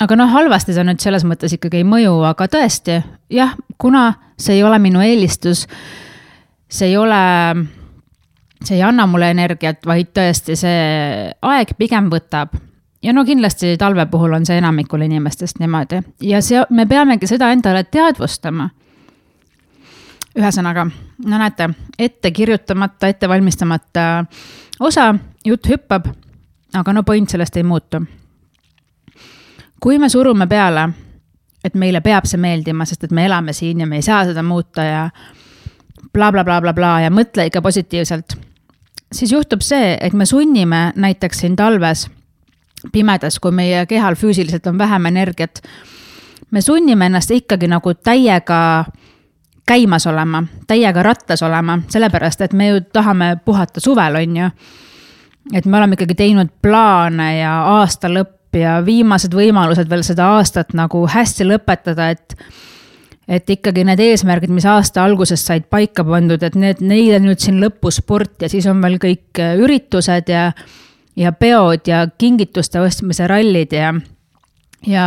aga 0.00 0.18
noh, 0.18 0.30
halvasti 0.32 0.74
see 0.74 0.84
nüüd 0.86 1.02
selles 1.02 1.24
mõttes 1.28 1.54
ikkagi 1.56 1.82
ei 1.82 1.88
mõju, 1.88 2.16
aga 2.28 2.48
tõesti, 2.50 3.00
jah, 3.34 3.54
kuna 3.78 4.06
see 4.40 4.58
ei 4.58 4.62
ole 4.64 4.78
minu 4.82 5.02
eelistus, 5.04 5.66
see 6.68 6.92
ei 6.92 6.96
ole, 6.98 7.22
see 8.64 8.78
ei 8.78 8.84
anna 8.86 9.06
mulle 9.10 9.32
energiat, 9.34 9.82
vaid 9.86 10.14
tõesti 10.16 10.56
see 10.58 10.78
aeg 11.42 11.74
pigem 11.78 12.08
võtab. 12.12 12.56
Ja 13.04 13.12
no 13.12 13.20
kindlasti 13.28 13.74
talve 13.76 14.06
puhul 14.08 14.32
on 14.32 14.46
see 14.48 14.56
enamikul 14.56 15.02
inimestest 15.04 15.58
niimoodi. 15.60 15.98
Ja 16.24 16.40
see, 16.40 16.62
me 16.72 16.86
peamegi 16.88 17.28
seda 17.28 17.50
endale 17.52 17.84
teadvustama 17.84 18.70
ühesõnaga, 20.38 20.86
no 21.26 21.38
näete, 21.38 21.68
ette 21.98 22.30
kirjutamata, 22.30 23.08
ette 23.08 23.28
valmistamata 23.28 24.24
osa, 24.80 25.14
jutt 25.46 25.68
hüppab, 25.70 26.08
aga 26.74 26.92
no 26.92 27.02
point 27.02 27.30
sellest 27.30 27.56
ei 27.56 27.62
muutu. 27.62 28.02
kui 29.80 29.98
me 29.98 30.08
surume 30.08 30.46
peale, 30.46 30.88
et 31.64 31.74
meile 31.74 32.00
peab 32.00 32.24
see 32.26 32.40
meeldima, 32.40 32.84
sest 32.88 33.04
et 33.04 33.12
me 33.12 33.26
elame 33.26 33.52
siin 33.52 33.80
ja 33.80 33.86
me 33.86 33.96
ei 33.96 34.02
saa 34.02 34.24
seda 34.24 34.42
muuta 34.42 34.82
ja 34.82 35.10
blablabla 36.12 36.44
bla, 36.44 36.60
bla, 36.60 36.72
bla 36.72 37.00
ja 37.04 37.10
mõtle 37.10 37.46
ikka 37.46 37.62
positiivselt, 37.62 38.36
siis 39.12 39.32
juhtub 39.32 39.62
see, 39.62 39.94
et 40.00 40.12
me 40.12 40.26
sunnime 40.26 40.92
näiteks 40.96 41.44
siin 41.44 41.56
talves 41.56 42.08
pimedas, 42.92 43.38
kui 43.40 43.52
meie 43.52 43.86
kehal 43.86 44.16
füüsiliselt 44.16 44.66
on 44.66 44.78
vähem 44.78 45.06
energiat, 45.06 45.62
me 46.50 46.60
sunnime 46.60 47.06
ennast 47.06 47.30
ikkagi 47.30 47.68
nagu 47.68 47.94
täiega 47.94 48.60
käimas 49.66 50.06
olema, 50.06 50.42
täiega 50.66 51.02
rattas 51.02 51.42
olema, 51.42 51.78
sellepärast 51.88 52.44
et 52.44 52.52
me 52.52 52.68
ju 52.68 52.80
tahame 52.92 53.36
puhata 53.44 53.80
suvel, 53.80 54.16
on 54.20 54.36
ju. 54.36 54.50
et 55.52 55.66
me 55.66 55.76
oleme 55.76 55.96
ikkagi 55.96 56.14
teinud 56.14 56.52
plaane 56.62 57.38
ja 57.38 57.54
aasta 57.78 58.08
lõpp 58.08 58.56
ja 58.58 58.78
viimased 58.84 59.34
võimalused 59.34 59.90
veel 59.90 60.04
seda 60.06 60.30
aastat 60.36 60.74
nagu 60.74 61.06
hästi 61.06 61.48
lõpetada, 61.48 62.10
et 62.10 62.36
et 63.28 63.50
ikkagi 63.50 63.86
need 63.88 64.00
eesmärgid, 64.04 64.50
mis 64.52 64.66
aasta 64.68 65.04
alguses 65.04 65.40
said 65.46 65.64
paika 65.72 66.04
pandud, 66.04 66.42
et 66.44 66.56
need, 66.60 66.82
neid 66.84 67.14
on 67.16 67.30
nüüd 67.30 67.40
siin 67.40 67.56
lõpus 67.62 68.02
sport 68.02 68.44
ja 68.44 68.50
siis 68.52 68.66
on 68.68 68.82
veel 68.84 68.98
kõik 69.00 69.40
üritused 69.64 70.28
ja 70.28 70.50
ja 71.16 71.32
peod 71.32 71.86
ja 71.86 72.06
kingituste 72.18 72.80
ostmise 72.82 73.26
rallid 73.30 73.72
ja, 73.72 73.92
ja, 74.86 75.06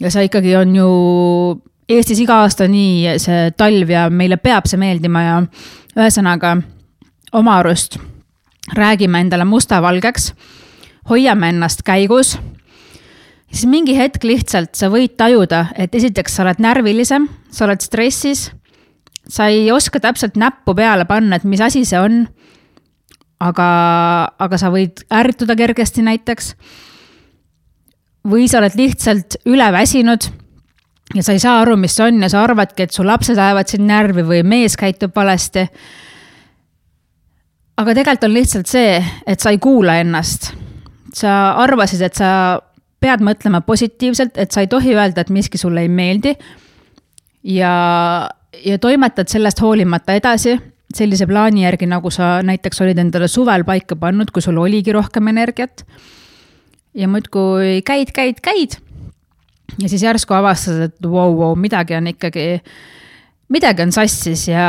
ja 0.00 0.10
see 0.10 0.24
ikkagi 0.28 0.56
on 0.56 0.76
ju 0.76 0.88
Eestis 1.92 2.22
iga 2.22 2.40
aasta 2.44 2.68
nii 2.70 3.18
see 3.20 3.50
talv 3.58 3.90
ja 3.90 4.06
meile 4.10 4.38
peab 4.40 4.68
see 4.70 4.80
meeldima 4.80 5.22
ja 5.26 5.36
ühesõnaga 5.98 6.56
oma 7.36 7.58
arust 7.60 7.98
räägime 8.76 9.20
endale 9.20 9.44
mustavalgeks, 9.44 10.30
hoiame 11.10 11.50
ennast 11.52 11.82
käigus 11.84 12.36
siis 13.52 13.68
mingi 13.68 13.94
hetk 13.96 14.24
lihtsalt 14.24 14.76
sa 14.78 14.88
võid 14.92 15.16
tajuda, 15.20 15.66
et 15.76 15.94
esiteks 15.94 16.36
sa 16.36 16.46
oled 16.46 16.60
närvilisem, 16.62 17.28
sa 17.52 17.66
oled 17.66 17.84
stressis, 17.84 18.48
sa 19.28 19.50
ei 19.52 19.68
oska 19.72 20.00
täpselt 20.02 20.38
näppu 20.40 20.74
peale 20.76 21.04
panna, 21.08 21.36
et 21.36 21.44
mis 21.48 21.60
asi 21.60 21.84
see 21.88 22.00
on 22.00 22.24
aga, 23.42 23.68
aga 24.40 24.60
sa 24.60 24.72
võid 24.72 25.04
ärrituda 25.12 25.56
kergesti 25.58 26.04
näiteks. 26.06 26.54
või 28.22 28.46
sa 28.46 28.60
oled 28.60 28.76
lihtsalt 28.78 29.34
üleväsinud 29.50 30.28
ja 31.14 31.22
sa 31.22 31.34
ei 31.34 31.42
saa 31.42 31.60
aru, 31.62 31.76
mis 31.80 31.94
see 31.96 32.06
on 32.08 32.22
ja 32.24 32.30
sa 32.32 32.42
arvadki, 32.46 32.86
et 32.86 32.94
su 32.94 33.04
lapsed 33.06 33.38
ajavad 33.38 33.70
sind 33.70 33.86
närvi 33.88 34.24
või 34.26 34.42
mees 34.46 34.76
käitub 34.80 35.14
valesti. 35.16 35.66
aga 37.76 37.94
tegelikult 37.94 38.28
on 38.28 38.34
lihtsalt 38.34 38.68
see, 38.70 38.98
et 39.26 39.40
sa 39.40 39.50
ei 39.50 39.58
kuula 39.58 39.98
ennast. 40.00 40.52
sa 41.14 41.52
arvasid, 41.60 42.02
et 42.02 42.14
sa 42.14 42.60
pead 43.00 43.20
mõtlema 43.20 43.60
positiivselt, 43.60 44.38
et 44.38 44.52
sa 44.52 44.60
ei 44.60 44.66
tohi 44.66 44.94
öelda, 44.94 45.20
et 45.20 45.30
miski 45.30 45.58
sulle 45.58 45.80
ei 45.80 45.88
meeldi. 45.88 46.36
ja, 47.42 48.28
ja 48.64 48.78
toimetad 48.78 49.28
sellest 49.28 49.60
hoolimata 49.60 50.14
edasi 50.14 50.58
sellise 50.96 51.26
plaani 51.26 51.64
järgi, 51.64 51.88
nagu 51.88 52.10
sa 52.12 52.38
näiteks 52.44 52.82
olid 52.84 52.98
endale 53.00 53.28
suvel 53.28 53.64
paika 53.64 53.96
pannud, 53.96 54.30
kui 54.32 54.44
sul 54.44 54.58
oligi 54.60 54.92
rohkem 54.92 55.28
energiat. 55.28 55.84
ja 56.94 57.08
muudkui 57.08 57.82
käid, 57.84 58.12
käid, 58.12 58.40
käid. 58.44 58.76
Ja 59.80 59.88
siis 59.88 60.02
järsku 60.02 60.34
avastad, 60.34 60.80
et 60.88 60.96
vau 61.02 61.12
wow,, 61.12 61.36
vau 61.36 61.48
wow,, 61.52 61.58
midagi 61.58 61.96
on 61.96 62.10
ikkagi, 62.12 62.46
midagi 63.52 63.86
on 63.86 63.92
sassis 63.92 64.46
ja 64.48 64.66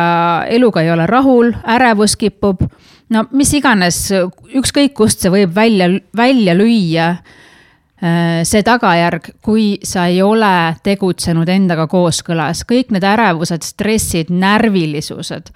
eluga 0.50 0.84
ei 0.84 0.92
ole 0.92 1.08
rahul, 1.10 1.54
ärevus 1.76 2.16
kipub. 2.20 2.64
no 3.10 3.26
mis 3.32 3.54
iganes, 3.54 4.08
ükskõik 4.56 4.96
kust 4.98 5.24
see 5.24 5.34
võib 5.34 5.56
välja, 5.56 5.90
välja 6.16 6.56
lüüa 6.58 7.10
äh, 7.12 8.42
see 8.48 8.64
tagajärg, 8.64 9.34
kui 9.42 9.78
sa 9.84 10.08
ei 10.08 10.22
ole 10.22 10.76
tegutsenud 10.84 11.50
endaga 11.50 11.88
kooskõlas, 11.88 12.64
kõik 12.70 12.96
need 12.96 13.04
ärevused, 13.04 13.64
stressid, 13.64 14.32
närvilisused 14.32 15.54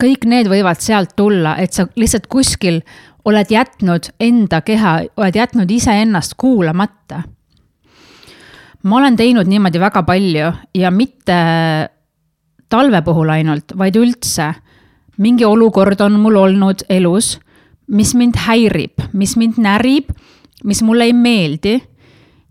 kõik 0.00 0.26
need 0.28 0.48
võivad 0.50 0.80
sealt 0.82 1.14
tulla, 1.16 1.56
et 1.62 1.72
sa 1.76 1.86
lihtsalt 1.96 2.26
kuskil 2.30 2.80
oled 3.26 3.50
jätnud 3.50 4.10
enda 4.22 4.60
keha, 4.66 4.98
oled 5.18 5.36
jätnud 5.36 5.70
iseennast 5.70 6.36
kuulamata. 6.38 7.22
Ma 8.86 9.00
olen 9.00 9.16
teinud 9.18 9.48
niimoodi 9.50 9.80
väga 9.82 10.02
palju 10.06 10.52
ja 10.74 10.90
mitte 10.94 11.38
talve 12.70 13.02
puhul 13.06 13.30
ainult, 13.34 13.74
vaid 13.78 13.96
üldse. 13.98 14.54
mingi 15.16 15.44
olukord 15.44 16.00
on 16.04 16.18
mul 16.20 16.36
olnud 16.36 16.82
elus, 16.92 17.38
mis 17.88 18.12
mind 18.14 18.36
häirib, 18.36 19.00
mis 19.12 19.36
mind 19.36 19.56
närib, 19.56 20.10
mis 20.64 20.82
mulle 20.82 21.04
ei 21.04 21.12
meeldi. 21.12 21.80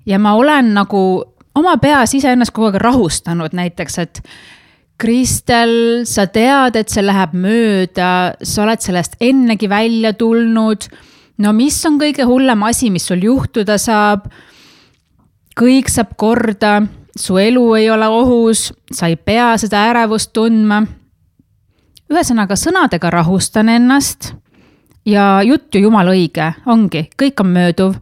ja 0.06 0.20
ma 0.20 0.34
olen 0.34 0.74
nagu 0.74 1.24
oma 1.56 1.78
peas 1.78 2.14
iseennast 2.14 2.52
kogu 2.54 2.70
aeg 2.70 2.82
rahustanud 2.82 3.54
näiteks, 3.54 3.98
et 4.00 4.22
Kristel, 4.98 6.06
sa 6.08 6.24
tead, 6.32 6.78
et 6.80 6.90
see 6.90 7.04
läheb 7.04 7.34
mööda, 7.36 8.36
sa 8.40 8.64
oled 8.64 8.80
sellest 8.80 9.18
ennegi 9.20 9.68
välja 9.70 10.14
tulnud. 10.14 10.88
no 11.38 11.54
mis 11.54 11.86
on 11.86 12.00
kõige 12.00 12.24
hullem 12.24 12.64
asi, 12.64 12.90
mis 12.90 13.08
sul 13.08 13.24
juhtuda 13.24 13.78
saab? 13.78 14.30
Kõik 15.60 15.90
saab 15.92 16.16
korda, 16.20 16.82
su 17.18 17.38
elu 17.40 17.64
ei 17.80 17.90
ole 17.90 18.08
ohus, 18.12 18.74
sa 18.92 19.08
ei 19.08 19.16
pea 19.16 19.56
seda 19.58 19.86
ärevust 19.92 20.34
tundma. 20.34 20.84
ühesõnaga 22.12 22.54
sõnadega 22.54 23.10
rahustan 23.10 23.70
ennast 23.70 24.34
ja 25.06 25.42
jutt 25.42 25.74
ju 25.76 25.82
jumala 25.82 26.12
õige, 26.12 26.54
ongi, 26.66 27.10
kõik 27.18 27.42
on 27.42 27.48
mööduv, 27.48 27.96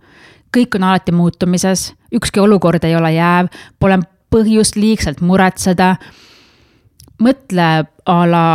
kõik 0.52 0.76
on 0.76 0.84
alati 0.84 1.12
muutumises, 1.12 1.94
ükski 2.14 2.40
olukord 2.40 2.84
ei 2.84 2.96
ole 2.96 3.14
jääv, 3.14 3.48
pole 3.80 4.00
põhjust 4.34 4.76
liigselt 4.76 5.22
muretseda 5.22 5.98
mõtle 7.22 7.70
a 8.06 8.18
la, 8.28 8.48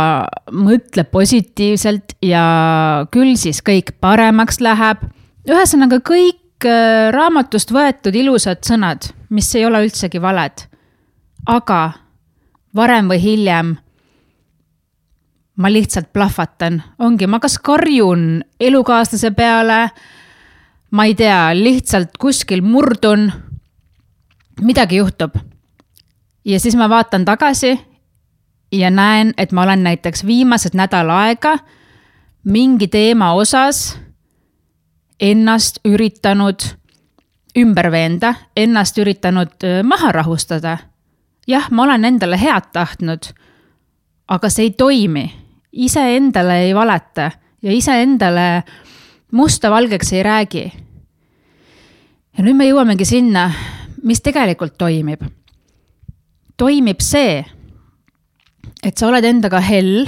mõtle 0.51 1.03
positiivselt 1.03 2.17
ja 2.21 3.05
küll 3.11 3.35
siis 3.39 3.63
kõik 3.65 3.95
paremaks 3.99 4.59
läheb. 4.61 5.07
ühesõnaga 5.47 6.01
kõik 6.05 6.37
raamatust 7.11 7.71
võetud 7.71 8.15
ilusad 8.15 8.63
sõnad, 8.65 9.11
mis 9.29 9.47
ei 9.55 9.65
ole 9.65 9.83
üldsegi 9.85 10.21
valed. 10.21 10.65
aga 11.47 11.93
varem 12.75 13.07
või 13.09 13.19
hiljem 13.21 13.77
ma 15.59 15.71
lihtsalt 15.71 16.13
plahvatan, 16.13 16.81
ongi, 16.99 17.27
ma 17.27 17.39
kas 17.39 17.57
karjun 17.59 18.43
elukaaslase 18.59 19.31
peale, 19.35 19.89
ma 20.91 21.05
ei 21.05 21.15
tea, 21.15 21.49
lihtsalt 21.55 22.15
kuskil 22.19 22.61
murdun, 22.63 23.31
midagi 24.61 25.01
juhtub. 25.01 25.35
ja 26.45 26.59
siis 26.59 26.75
ma 26.75 26.89
vaatan 26.89 27.25
tagasi 27.25 27.79
ja 28.71 28.89
näen, 28.89 29.33
et 29.37 29.51
ma 29.51 29.63
olen 29.63 29.83
näiteks 29.83 30.25
viimased 30.25 30.75
nädal 30.75 31.09
aega 31.09 31.57
mingi 32.43 32.87
teema 32.87 33.33
osas 33.33 33.99
ennast 35.19 35.79
üritanud 35.85 36.63
ümber 37.57 37.91
veenda, 37.91 38.33
ennast 38.55 38.97
üritanud 38.97 39.65
maha 39.83 40.11
rahustada. 40.11 40.77
jah, 41.47 41.71
ma 41.71 41.83
olen 41.83 42.05
endale 42.05 42.37
head 42.37 42.71
tahtnud, 42.73 43.31
aga 44.27 44.49
see 44.49 44.63
ei 44.63 44.71
toimi. 44.71 45.33
iseendale 45.71 46.61
ei 46.61 46.75
valeta 46.75 47.31
ja 47.61 47.71
iseendale 47.71 48.63
musta-valgeks 49.31 50.13
ei 50.13 50.23
räägi. 50.23 50.71
ja 52.37 52.43
nüüd 52.43 52.55
me 52.55 52.67
jõuamegi 52.69 53.05
sinna, 53.05 53.51
mis 54.03 54.21
tegelikult 54.21 54.77
toimib. 54.77 55.23
toimib 56.57 56.99
see 56.99 57.45
et 58.83 58.97
sa 58.97 59.09
oled 59.09 59.25
endaga 59.25 59.61
hell. 59.63 60.07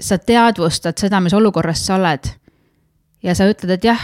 sa 0.00 0.18
teadvustad 0.18 0.98
seda, 0.98 1.20
mis 1.22 1.32
olukorras 1.32 1.84
sa 1.86 1.94
oled. 1.94 2.26
Ja 3.24 3.34
sa 3.36 3.48
ütled, 3.48 3.72
et 3.76 3.86
jah, 3.88 4.00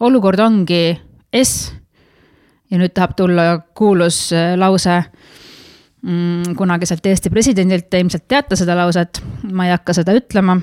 olukord 0.00 0.40
ongi 0.40 0.94
S. 1.36 1.72
ja 2.70 2.78
nüüd 2.78 2.94
tahab 2.94 3.16
tulla 3.18 3.46
kuulus 3.74 4.30
äh, 4.32 4.54
lause 4.58 5.00
mm, 6.02 6.54
kunagiselt 6.58 7.06
Eesti 7.06 7.32
presidendilt, 7.32 7.88
te 7.90 8.00
ilmselt 8.00 8.28
teate 8.28 8.58
seda 8.58 8.76
lauset, 8.78 9.22
ma 9.52 9.66
ei 9.66 9.74
hakka 9.74 9.96
seda 10.00 10.14
ütlema, 10.16 10.58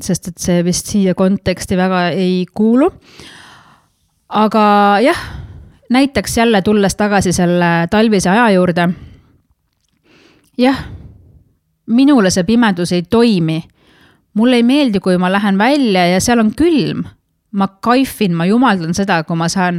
sest 0.00 0.30
et 0.32 0.38
see 0.42 0.62
vist 0.66 0.92
siia 0.92 1.16
konteksti 1.18 1.78
väga 1.78 2.08
ei 2.14 2.44
kuulu. 2.54 2.90
aga 4.28 4.62
jah, 5.02 5.26
näiteks 5.90 6.38
jälle 6.38 6.62
tulles 6.62 6.96
tagasi 6.96 7.32
selle 7.32 7.88
talvise 7.90 8.30
aja 8.30 8.50
juurde 8.54 8.88
jah, 10.58 10.84
minule 11.86 12.30
see 12.30 12.44
pimedus 12.44 12.92
ei 12.92 13.02
toimi. 13.02 13.62
Mulle 14.36 14.60
ei 14.60 14.66
meeldi, 14.66 15.00
kui 15.00 15.16
ma 15.20 15.30
lähen 15.32 15.58
välja 15.58 16.06
ja 16.12 16.20
seal 16.20 16.42
on 16.44 16.52
külm. 16.56 17.06
ma 17.56 17.68
kaifin, 17.80 18.34
ma 18.36 18.44
jumaldan 18.44 18.92
seda, 18.92 19.22
kui 19.24 19.36
ma 19.38 19.46
saan 19.48 19.78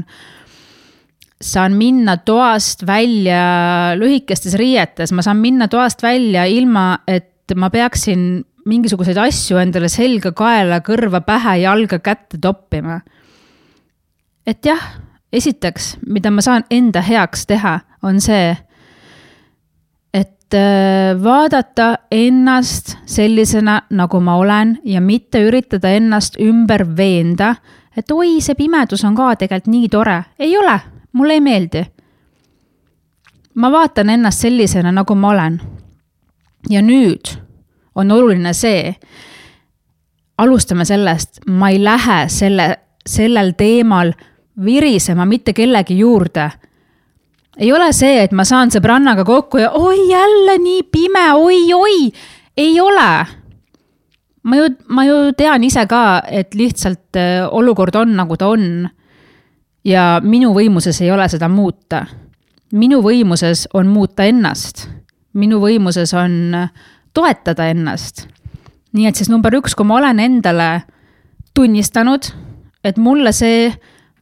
saan 1.42 1.76
minna 1.78 2.16
toast 2.26 2.82
välja 2.88 3.94
lühikestes 4.00 4.56
riietes, 4.58 5.12
ma 5.14 5.22
saan 5.22 5.38
minna 5.38 5.68
toast 5.70 6.02
välja 6.02 6.48
ilma, 6.50 7.04
et 7.08 7.54
ma 7.56 7.70
peaksin 7.70 8.42
mingisuguseid 8.68 9.20
asju 9.22 9.60
endale 9.62 9.90
selga, 9.92 10.34
kaela, 10.36 10.82
kõrva, 10.86 11.22
pähe, 11.26 11.60
jalga, 11.62 12.00
kätte 12.04 12.40
toppima. 12.42 13.02
et 14.48 14.66
jah, 14.66 14.82
esiteks, 15.34 15.98
mida 16.08 16.32
ma 16.32 16.42
saan 16.42 16.66
enda 16.72 17.04
heaks 17.04 17.46
teha, 17.46 17.80
on 18.02 18.22
see, 18.24 18.56
et 20.48 20.54
äh, 20.54 21.24
vaadata 21.24 21.98
ennast 22.12 22.98
sellisena, 23.06 23.82
nagu 23.90 24.20
ma 24.20 24.36
olen 24.36 24.78
ja 24.86 25.02
mitte 25.02 25.42
üritada 25.44 25.90
ennast 25.90 26.38
ümber 26.40 26.86
veenda, 26.98 27.56
et 27.98 28.12
oi, 28.12 28.40
see 28.42 28.56
pimedus 28.56 29.04
on 29.04 29.16
ka 29.16 29.34
tegelikult 29.36 29.68
nii 29.68 29.90
tore. 29.90 30.24
ei 30.40 30.58
ole, 30.58 30.80
mulle 31.12 31.34
ei 31.34 31.42
meeldi. 31.42 31.84
ma 33.56 33.72
vaatan 33.72 34.10
ennast 34.10 34.40
sellisena, 34.40 34.92
nagu 34.92 35.16
ma 35.16 35.30
olen. 35.30 35.60
ja 36.70 36.82
nüüd 36.82 37.36
on 37.96 38.12
oluline 38.12 38.54
see, 38.54 38.96
alustame 40.38 40.86
sellest, 40.86 41.42
ma 41.48 41.70
ei 41.70 41.84
lähe 41.84 42.30
selle, 42.30 42.78
sellel 43.06 43.52
teemal 43.58 44.14
virisema 44.66 45.26
mitte 45.26 45.54
kellegi 45.54 45.98
juurde. 45.98 46.52
Ei 47.58 47.72
ole 47.74 47.90
see, 47.94 48.22
et 48.24 48.34
ma 48.36 48.46
saan 48.46 48.72
sõbrannaga 48.74 49.26
kokku 49.26 49.62
ja 49.62 49.72
oi, 49.76 50.10
jälle 50.12 50.58
nii 50.62 50.84
pime 50.92 51.26
oi,, 51.34 51.62
oi-oi, 51.74 52.12
ei 52.58 52.80
ole. 52.82 53.10
ma 54.44 54.56
ju, 54.56 54.70
ma 54.88 55.06
ju 55.06 55.18
tean 55.38 55.64
ise 55.64 55.86
ka, 55.90 56.22
et 56.30 56.56
lihtsalt 56.56 57.18
äh, 57.18 57.48
olukord 57.52 57.96
on, 57.96 58.16
nagu 58.16 58.38
ta 58.38 58.52
on. 58.54 58.88
ja 59.84 60.20
minu 60.24 60.54
võimuses 60.54 61.02
ei 61.02 61.12
ole 61.12 61.30
seda 61.30 61.50
muuta. 61.50 62.06
minu 62.72 63.02
võimuses 63.02 63.68
on 63.74 63.88
muuta 63.88 64.24
ennast. 64.24 64.88
minu 65.34 65.60
võimuses 65.60 66.14
on 66.14 66.56
toetada 67.14 67.70
ennast. 67.70 68.28
nii 68.94 69.08
et 69.08 69.16
siis 69.16 69.30
number 69.30 69.54
üks, 69.56 69.76
kui 69.76 69.86
ma 69.86 69.98
olen 69.98 70.20
endale 70.20 70.82
tunnistanud, 71.58 72.30
et 72.84 72.98
mulle 72.98 73.32
see 73.34 73.72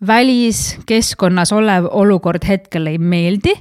väliskeskkonnas 0.07 1.51
olev 1.55 1.87
olukord 1.91 2.43
hetkel 2.47 2.87
ei 2.87 2.97
meeldi, 2.97 3.53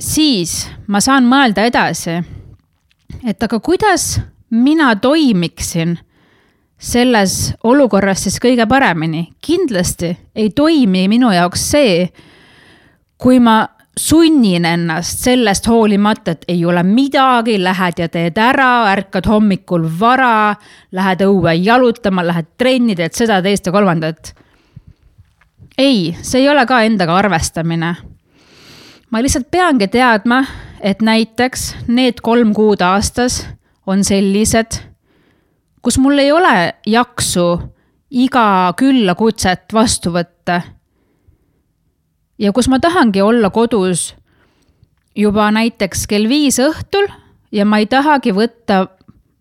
siis 0.00 0.68
ma 0.86 1.00
saan 1.00 1.26
mõelda 1.28 1.64
edasi, 1.66 2.18
et 3.26 3.42
aga 3.42 3.60
kuidas 3.60 4.18
mina 4.50 4.94
toimiksin 4.96 5.96
selles 6.78 7.54
olukorras 7.64 8.22
siis 8.22 8.38
kõige 8.38 8.66
paremini. 8.68 9.32
kindlasti 9.40 10.16
ei 10.34 10.50
toimi 10.50 11.08
minu 11.08 11.32
jaoks 11.32 11.70
see, 11.70 12.08
kui 13.18 13.40
ma 13.40 13.66
sunnin 13.98 14.64
ennast 14.64 15.18
sellest 15.18 15.66
hoolimata, 15.66 16.30
et 16.30 16.44
ei 16.48 16.64
ole 16.64 16.82
midagi, 16.86 17.58
lähed 17.62 17.98
ja 17.98 18.08
teed 18.08 18.38
ära, 18.38 18.86
ärkad 18.92 19.26
hommikul 19.26 19.88
vara, 20.00 20.54
lähed 20.94 21.24
õue 21.26 21.56
jalutama, 21.58 22.24
lähed 22.26 22.52
trenni, 22.58 22.96
teed 22.98 23.16
seda, 23.18 23.40
teist 23.42 23.66
ja 23.66 23.72
kolmandat. 23.74 24.34
ei, 25.78 26.16
see 26.22 26.40
ei 26.42 26.48
ole 26.48 26.66
ka 26.66 26.82
endaga 26.82 27.16
arvestamine. 27.16 27.94
ma 29.10 29.22
lihtsalt 29.22 29.50
peangi 29.50 29.88
teadma, 29.88 30.44
et 30.80 31.02
näiteks 31.02 31.74
need 31.88 32.20
kolm 32.22 32.54
kuud 32.54 32.82
aastas 32.82 33.46
on 33.86 34.04
sellised, 34.04 34.82
kus 35.82 35.98
mul 35.98 36.18
ei 36.18 36.32
ole 36.32 36.74
jaksu 36.86 37.48
iga 38.10 38.72
küllakutset 38.76 39.72
vastu 39.72 40.12
võtta 40.14 40.62
ja 42.38 42.52
kus 42.52 42.68
ma 42.68 42.78
tahangi 42.78 43.22
olla 43.22 43.50
kodus 43.50 44.14
juba 45.16 45.50
näiteks 45.50 46.06
kell 46.06 46.28
viis 46.30 46.60
õhtul 46.62 47.08
ja 47.52 47.64
ma 47.66 47.80
ei 47.82 47.86
tahagi 47.90 48.32
võtta 48.36 48.86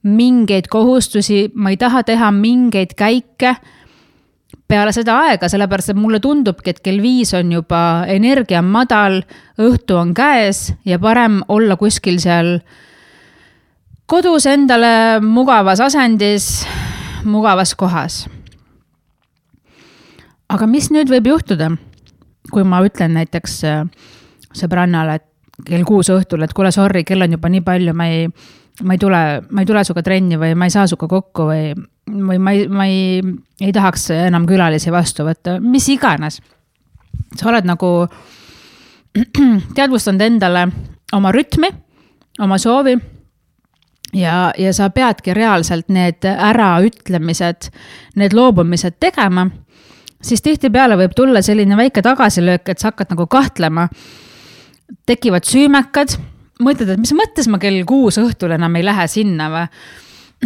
mingeid 0.08 0.70
kohustusi, 0.72 1.48
ma 1.54 1.74
ei 1.74 1.78
taha 1.78 2.04
teha 2.08 2.32
mingeid 2.32 2.96
käike 2.98 3.56
peale 4.68 4.92
seda 4.96 5.16
aega, 5.28 5.48
sellepärast 5.50 5.94
et 5.94 6.00
mulle 6.00 6.20
tundubki, 6.24 6.72
et 6.72 6.82
kell 6.84 7.00
viis 7.04 7.32
on 7.38 7.52
juba 7.52 7.80
energia 8.12 8.60
on 8.60 8.72
madal, 8.72 9.22
õhtu 9.60 9.96
on 10.00 10.14
käes 10.16 10.74
ja 10.86 11.00
parem 11.00 11.40
olla 11.48 11.78
kuskil 11.80 12.20
seal 12.24 12.58
kodus 14.08 14.48
endale 14.48 15.20
mugavas 15.24 15.82
asendis, 15.84 16.66
mugavas 17.24 17.76
kohas. 17.76 18.26
aga 20.50 20.68
mis 20.68 20.92
nüüd 20.92 21.12
võib 21.12 21.28
juhtuda? 21.28 21.72
Kui 22.52 22.64
ma 22.68 22.82
ütlen 22.86 23.16
näiteks 23.18 23.58
äh, 23.68 23.82
sõbrannale, 24.56 25.18
et 25.20 25.28
kell 25.66 25.86
kuus 25.88 26.10
õhtul, 26.14 26.46
et 26.46 26.54
kuule, 26.54 26.72
sorry, 26.74 27.04
kell 27.08 27.26
on 27.26 27.34
juba 27.38 27.50
nii 27.50 27.64
palju, 27.66 27.94
ma 27.98 28.08
ei, 28.12 28.28
ma 28.84 28.96
ei 28.96 29.02
tule, 29.02 29.22
ma 29.50 29.64
ei 29.64 29.70
tule 29.70 29.84
sinuga 29.86 30.04
trenni 30.06 30.38
või 30.40 30.54
ma 30.58 30.68
ei 30.68 30.74
saa 30.74 30.86
sinuga 30.90 31.10
kokku 31.16 31.48
või, 31.50 31.72
või 32.14 32.38
ma 32.38 32.54
ei, 32.54 32.68
ma 32.70 32.88
ei, 32.90 33.22
ei 33.62 33.74
tahaks 33.76 34.10
enam 34.16 34.46
külalisi 34.50 34.94
vastu 34.94 35.26
võtta, 35.28 35.58
mis 35.64 35.90
iganes. 35.94 36.42
sa 37.36 37.50
oled 37.50 37.68
nagu 37.68 37.92
teadvustanud 39.78 40.22
endale 40.22 40.68
oma 41.18 41.32
rütmi, 41.34 41.72
oma 42.44 42.58
soovi 42.62 42.98
ja, 44.14 44.54
ja 44.58 44.74
sa 44.74 44.90
peadki 44.94 45.34
reaalselt 45.34 45.90
need 45.90 46.28
äraütlemised, 46.28 47.72
need 48.16 48.34
loobumised 48.34 49.00
tegema 49.00 49.48
siis 50.24 50.42
tihtipeale 50.42 50.98
võib 51.00 51.14
tulla 51.16 51.42
selline 51.46 51.78
väike 51.78 52.02
tagasilöök, 52.06 52.70
et 52.70 52.80
sa 52.80 52.92
hakkad 52.92 53.14
nagu 53.14 53.28
kahtlema. 53.28 53.88
tekivad 55.06 55.44
süümekad, 55.44 56.14
mõtled, 56.64 56.90
et 56.94 57.00
mis 57.00 57.12
mõttes 57.12 57.50
ma 57.52 57.60
kell 57.60 57.84
kuus 57.84 58.18
õhtul 58.18 58.54
enam 58.56 58.76
ei 58.76 58.86
lähe 58.86 59.08
sinna 59.08 59.50
või. 59.52 59.66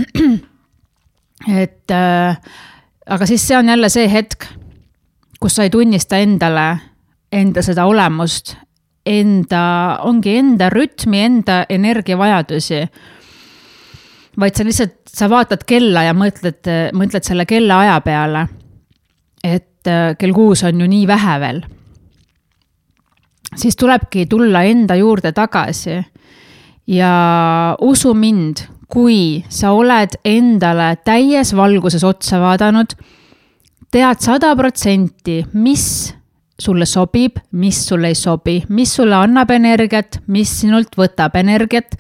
et 1.64 1.94
äh, 1.94 2.38
aga 3.06 3.26
siis 3.26 3.48
see 3.48 3.58
on 3.58 3.70
jälle 3.70 3.90
see 3.90 4.08
hetk, 4.10 4.48
kus 5.40 5.56
sa 5.56 5.64
ei 5.64 5.70
tunnista 5.70 6.18
endale 6.18 6.80
enda 7.32 7.62
seda 7.62 7.86
olemust, 7.86 8.56
enda, 9.06 9.64
ongi 10.06 10.36
enda 10.38 10.70
rütmi, 10.70 11.22
enda 11.22 11.66
energiavajadusi 11.70 12.82
vaid 14.40 14.56
sa 14.56 14.66
lihtsalt, 14.66 14.98
sa 15.08 15.30
vaatad 15.30 15.64
kella 15.68 16.06
ja 16.08 16.16
mõtled, 16.18 16.68
mõtled 16.98 17.26
selle 17.28 17.46
kellaaja 17.46 18.00
peale 18.06 18.48
et 19.44 19.88
äh, 19.88 20.16
kell 20.18 20.34
kuus 20.34 20.64
on 20.64 20.82
ju 20.82 20.88
nii 20.88 21.08
vähe 21.08 21.40
veel. 21.40 21.62
siis 23.56 23.76
tulebki 23.76 24.26
tulla 24.26 24.64
enda 24.64 24.96
juurde 24.96 25.32
tagasi. 25.32 26.04
ja 26.88 27.76
usu 27.82 28.14
mind, 28.14 28.58
kui 28.88 29.44
sa 29.50 29.72
oled 29.72 30.18
endale 30.26 30.96
täies 31.06 31.56
valguses 31.56 32.04
otsa 32.04 32.40
vaadanud, 32.40 32.96
tead 33.92 34.20
sada 34.20 34.56
protsenti, 34.56 35.46
mis 35.54 36.16
sulle 36.62 36.86
sobib, 36.86 37.38
mis 37.52 37.88
sulle 37.88 38.08
ei 38.08 38.16
sobi, 38.16 38.62
mis 38.70 38.96
sulle 38.96 39.16
annab 39.16 39.50
energiat, 39.52 40.22
mis 40.28 40.52
sinult 40.62 40.96
võtab 40.98 41.36
energiat, 41.40 41.96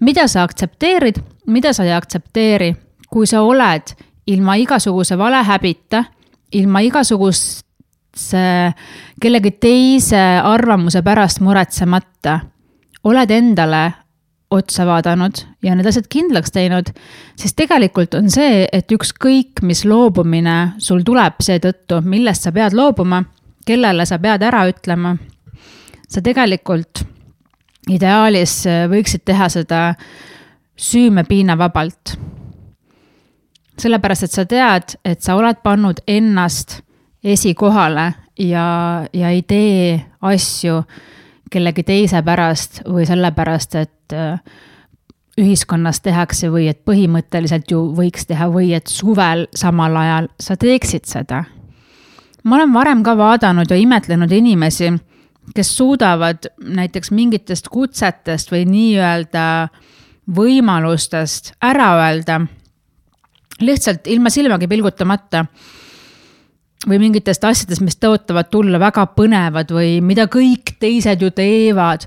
mida 0.00 0.26
sa 0.28 0.42
aktsepteerid, 0.42 1.20
mida 1.46 1.72
sa 1.72 1.84
ei 1.84 1.94
aktsepteeri. 1.94 2.74
kui 3.10 3.26
sa 3.26 3.40
oled 3.42 3.90
ilma 4.26 4.54
igasuguse 4.54 5.16
valehäbita 5.18 6.04
ilma 6.52 6.82
igasuguse 6.84 7.62
kellegi 9.20 9.50
teise 9.62 10.20
arvamuse 10.42 11.02
pärast 11.06 11.40
muretsemata, 11.44 12.40
oled 13.04 13.30
endale 13.30 13.82
otsa 14.50 14.84
vaadanud 14.86 15.44
ja 15.62 15.76
need 15.78 15.86
asjad 15.86 16.08
kindlaks 16.10 16.50
teinud, 16.50 16.90
siis 17.38 17.54
tegelikult 17.54 18.16
on 18.18 18.30
see, 18.32 18.64
et 18.72 18.90
ükskõik, 18.92 19.62
mis 19.62 19.84
loobumine 19.86 20.74
sul 20.82 21.04
tuleb 21.06 21.38
seetõttu, 21.44 22.00
millest 22.02 22.48
sa 22.48 22.52
pead 22.52 22.74
loobuma, 22.74 23.22
kellele 23.66 24.06
sa 24.08 24.18
pead 24.18 24.42
ära 24.42 24.64
ütlema, 24.70 25.14
sa 26.10 26.22
tegelikult 26.24 27.04
ideaalis 27.90 28.64
võiksid 28.90 29.22
teha 29.30 29.48
seda 29.52 29.84
süümepiinavabalt 30.80 32.16
sellepärast, 33.80 34.28
et 34.28 34.34
sa 34.34 34.44
tead, 34.48 34.96
et 35.04 35.22
sa 35.22 35.36
oled 35.38 35.60
pannud 35.62 36.02
ennast 36.08 36.80
esikohale 37.24 38.12
ja, 38.38 38.66
ja 39.12 39.30
ei 39.30 39.42
tee 39.42 40.00
asju 40.20 40.82
kellegi 41.50 41.82
teise 41.84 42.22
pärast 42.22 42.82
või 42.86 43.06
sellepärast, 43.08 43.74
et 43.80 44.14
äh, 44.14 44.38
ühiskonnas 45.40 46.00
tehakse 46.04 46.50
või 46.52 46.68
et 46.70 46.82
põhimõtteliselt 46.86 47.70
ju 47.70 47.82
võiks 47.96 48.26
teha 48.28 48.48
või 48.52 48.72
et 48.76 48.90
suvel 48.90 49.46
samal 49.56 49.96
ajal 49.96 50.30
sa 50.40 50.56
teeksid 50.56 51.08
seda. 51.08 51.44
ma 52.44 52.56
olen 52.56 52.72
varem 52.72 53.02
ka 53.02 53.16
vaadanud 53.16 53.70
ja 53.70 53.76
imetlenud 53.76 54.32
inimesi, 54.32 54.92
kes 55.54 55.76
suudavad 55.76 56.46
näiteks 56.64 57.10
mingitest 57.10 57.68
kutsetest 57.68 58.52
või 58.52 58.64
nii-öelda 58.64 59.68
võimalustest 60.36 61.52
ära 61.60 61.90
öelda 62.06 62.40
lihtsalt 63.64 64.06
ilma 64.10 64.30
silmagi 64.30 64.68
pilgutamata. 64.68 65.44
või 66.88 66.96
mingitest 66.96 67.42
asjadest, 67.44 67.82
mis 67.84 67.98
tõotavad 68.00 68.48
tulla 68.48 68.78
väga 68.80 69.02
põnevad 69.12 69.68
või 69.68 69.98
mida 70.00 70.24
kõik 70.32 70.78
teised 70.80 71.20
ju 71.20 71.30
teevad. 71.30 72.06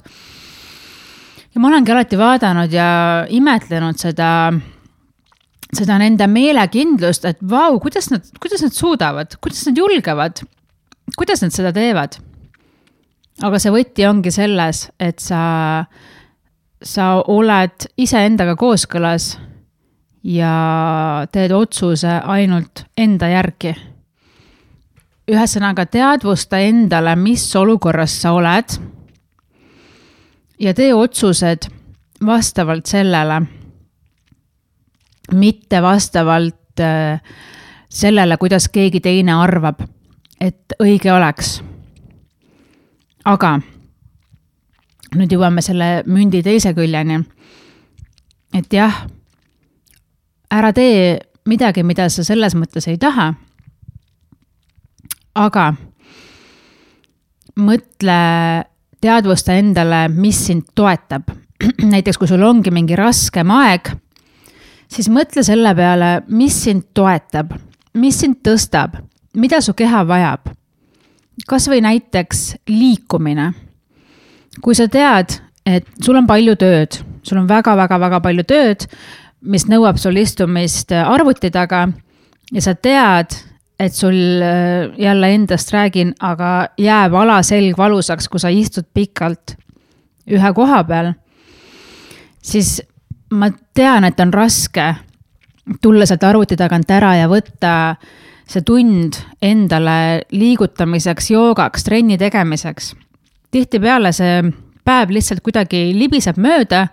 ja 1.54 1.62
ma 1.62 1.68
olengi 1.68 1.92
alati 1.92 2.18
vaadanud 2.18 2.74
ja 2.74 3.26
imetlenud 3.30 3.98
seda, 3.98 4.52
seda 5.74 5.98
nende 5.98 6.28
meelekindlust, 6.28 7.26
et 7.26 7.38
vau, 7.42 7.80
kuidas 7.80 8.10
nad, 8.10 8.26
kuidas 8.40 8.62
nad 8.62 8.74
suudavad, 8.74 9.38
kuidas 9.42 9.66
nad 9.68 9.78
julgevad, 9.78 10.42
kuidas 11.16 11.42
nad 11.42 11.54
seda 11.54 11.72
teevad. 11.72 12.18
aga 13.44 13.60
see 13.60 13.72
võti 13.72 14.10
ongi 14.10 14.32
selles, 14.32 14.90
et 15.00 15.20
sa, 15.20 15.86
sa 16.82 17.22
oled 17.28 17.90
iseendaga 17.98 18.56
kooskõlas 18.56 19.36
ja 20.24 21.28
teed 21.32 21.52
otsuse 21.52 22.20
ainult 22.24 22.86
enda 22.98 23.28
järgi 23.28 23.76
ühesõnaga 25.32 25.86
teadvusta 25.88 26.60
endale, 26.64 27.16
mis 27.16 27.46
olukorras 27.56 28.16
sa 28.22 28.34
oled. 28.36 28.78
ja 30.60 30.74
tee 30.74 30.94
otsused 30.94 31.68
vastavalt 32.26 32.86
sellele, 32.86 33.42
mitte 35.32 35.82
vastavalt 35.82 36.80
äh, 36.80 37.22
sellele, 37.90 38.38
kuidas 38.38 38.70
keegi 38.70 39.00
teine 39.00 39.34
arvab, 39.34 39.82
et 40.40 40.76
õige 40.80 41.14
oleks. 41.14 41.62
aga 43.26 43.60
nüüd 45.16 45.32
jõuame 45.32 45.62
selle 45.62 46.04
mündi 46.06 46.44
teise 46.44 46.74
küljeni. 46.74 47.24
et 48.54 48.74
jah, 48.74 49.06
ära 50.54 50.70
tee 50.74 51.18
midagi, 51.50 51.84
mida 51.84 52.08
sa 52.10 52.24
selles 52.24 52.56
mõttes 52.56 52.88
ei 52.88 53.00
taha 53.02 53.34
aga 55.36 55.74
mõtle, 57.60 58.20
teadvusta 59.04 59.58
endale, 59.60 60.08
mis 60.10 60.40
sind 60.48 60.72
toetab. 60.76 61.30
näiteks 61.94 62.18
kui 62.20 62.30
sul 62.30 62.44
ongi 62.46 62.74
mingi 62.74 62.98
raskem 62.98 63.52
aeg, 63.54 63.94
siis 64.92 65.10
mõtle 65.14 65.44
selle 65.46 65.74
peale, 65.78 66.16
mis 66.34 66.58
sind 66.66 66.90
toetab, 66.96 67.54
mis 68.00 68.20
sind 68.24 68.42
tõstab, 68.46 68.98
mida 69.38 69.62
su 69.62 69.76
keha 69.78 70.04
vajab. 70.08 70.54
kasvõi 71.48 71.82
näiteks 71.82 72.56
liikumine. 72.70 73.54
kui 74.62 74.76
sa 74.76 74.88
tead, 74.88 75.40
et 75.66 75.86
sul 76.02 76.16
on 76.16 76.28
palju 76.28 76.56
tööd, 76.56 77.00
sul 77.24 77.38
on 77.38 77.48
väga-väga-väga 77.48 78.20
palju 78.22 78.44
tööd, 78.44 78.86
mis 79.44 79.66
nõuab 79.68 79.98
sul 80.00 80.18
istumist 80.22 80.92
arvuti 80.92 81.52
taga 81.52 81.88
ja 82.54 82.62
sa 82.64 82.76
tead, 82.76 83.36
et 83.80 83.94
sul 83.94 84.16
äh, 84.44 84.94
jälle 84.98 85.34
endast 85.36 85.74
räägin, 85.74 86.14
aga 86.20 86.70
jääb 86.78 87.14
alaselg 87.14 87.78
valusaks, 87.78 88.30
kui 88.30 88.40
sa 88.40 88.52
istud 88.54 88.88
pikalt 88.94 89.58
ühe 90.32 90.54
koha 90.56 90.84
peal, 90.88 91.14
siis 92.44 92.78
ma 93.34 93.50
tean, 93.76 94.06
et 94.08 94.20
on 94.20 94.34
raske 94.34 94.94
tulla 95.82 96.06
sealt 96.06 96.24
arvuti 96.28 96.58
tagant 96.60 96.92
ära 96.92 97.16
ja 97.18 97.30
võtta 97.32 97.74
see 98.50 98.64
tund 98.68 99.18
endale 99.42 100.24
liigutamiseks, 100.36 101.32
joogaks, 101.32 101.86
trenni 101.88 102.18
tegemiseks. 102.20 102.94
tihtipeale 103.52 104.12
see 104.12 104.42
päev 104.86 105.14
lihtsalt 105.14 105.42
kuidagi 105.46 105.94
libiseb 105.96 106.38
mööda. 106.38 106.88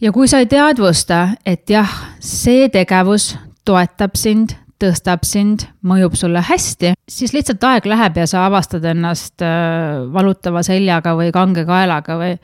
Ja 0.00 0.12
kui 0.12 0.28
sa 0.28 0.40
ei 0.40 0.48
teadvusta, 0.50 1.36
et 1.46 1.68
jah, 1.70 1.90
see 2.24 2.68
tegevus 2.72 3.34
toetab 3.68 4.16
sind, 4.18 4.56
tõstab 4.80 5.26
sind, 5.28 5.66
mõjub 5.84 6.16
sulle 6.16 6.40
hästi, 6.44 6.94
siis 7.10 7.34
lihtsalt 7.36 7.64
aeg 7.68 7.88
läheb 7.90 8.20
ja 8.22 8.26
sa 8.30 8.46
avastad 8.48 8.84
ennast 8.88 9.44
äh, 9.44 10.00
valutava 10.12 10.62
seljaga 10.64 11.12
või 11.18 11.32
kange 11.34 11.66
kaelaga 11.68 12.16
või, 12.20 12.38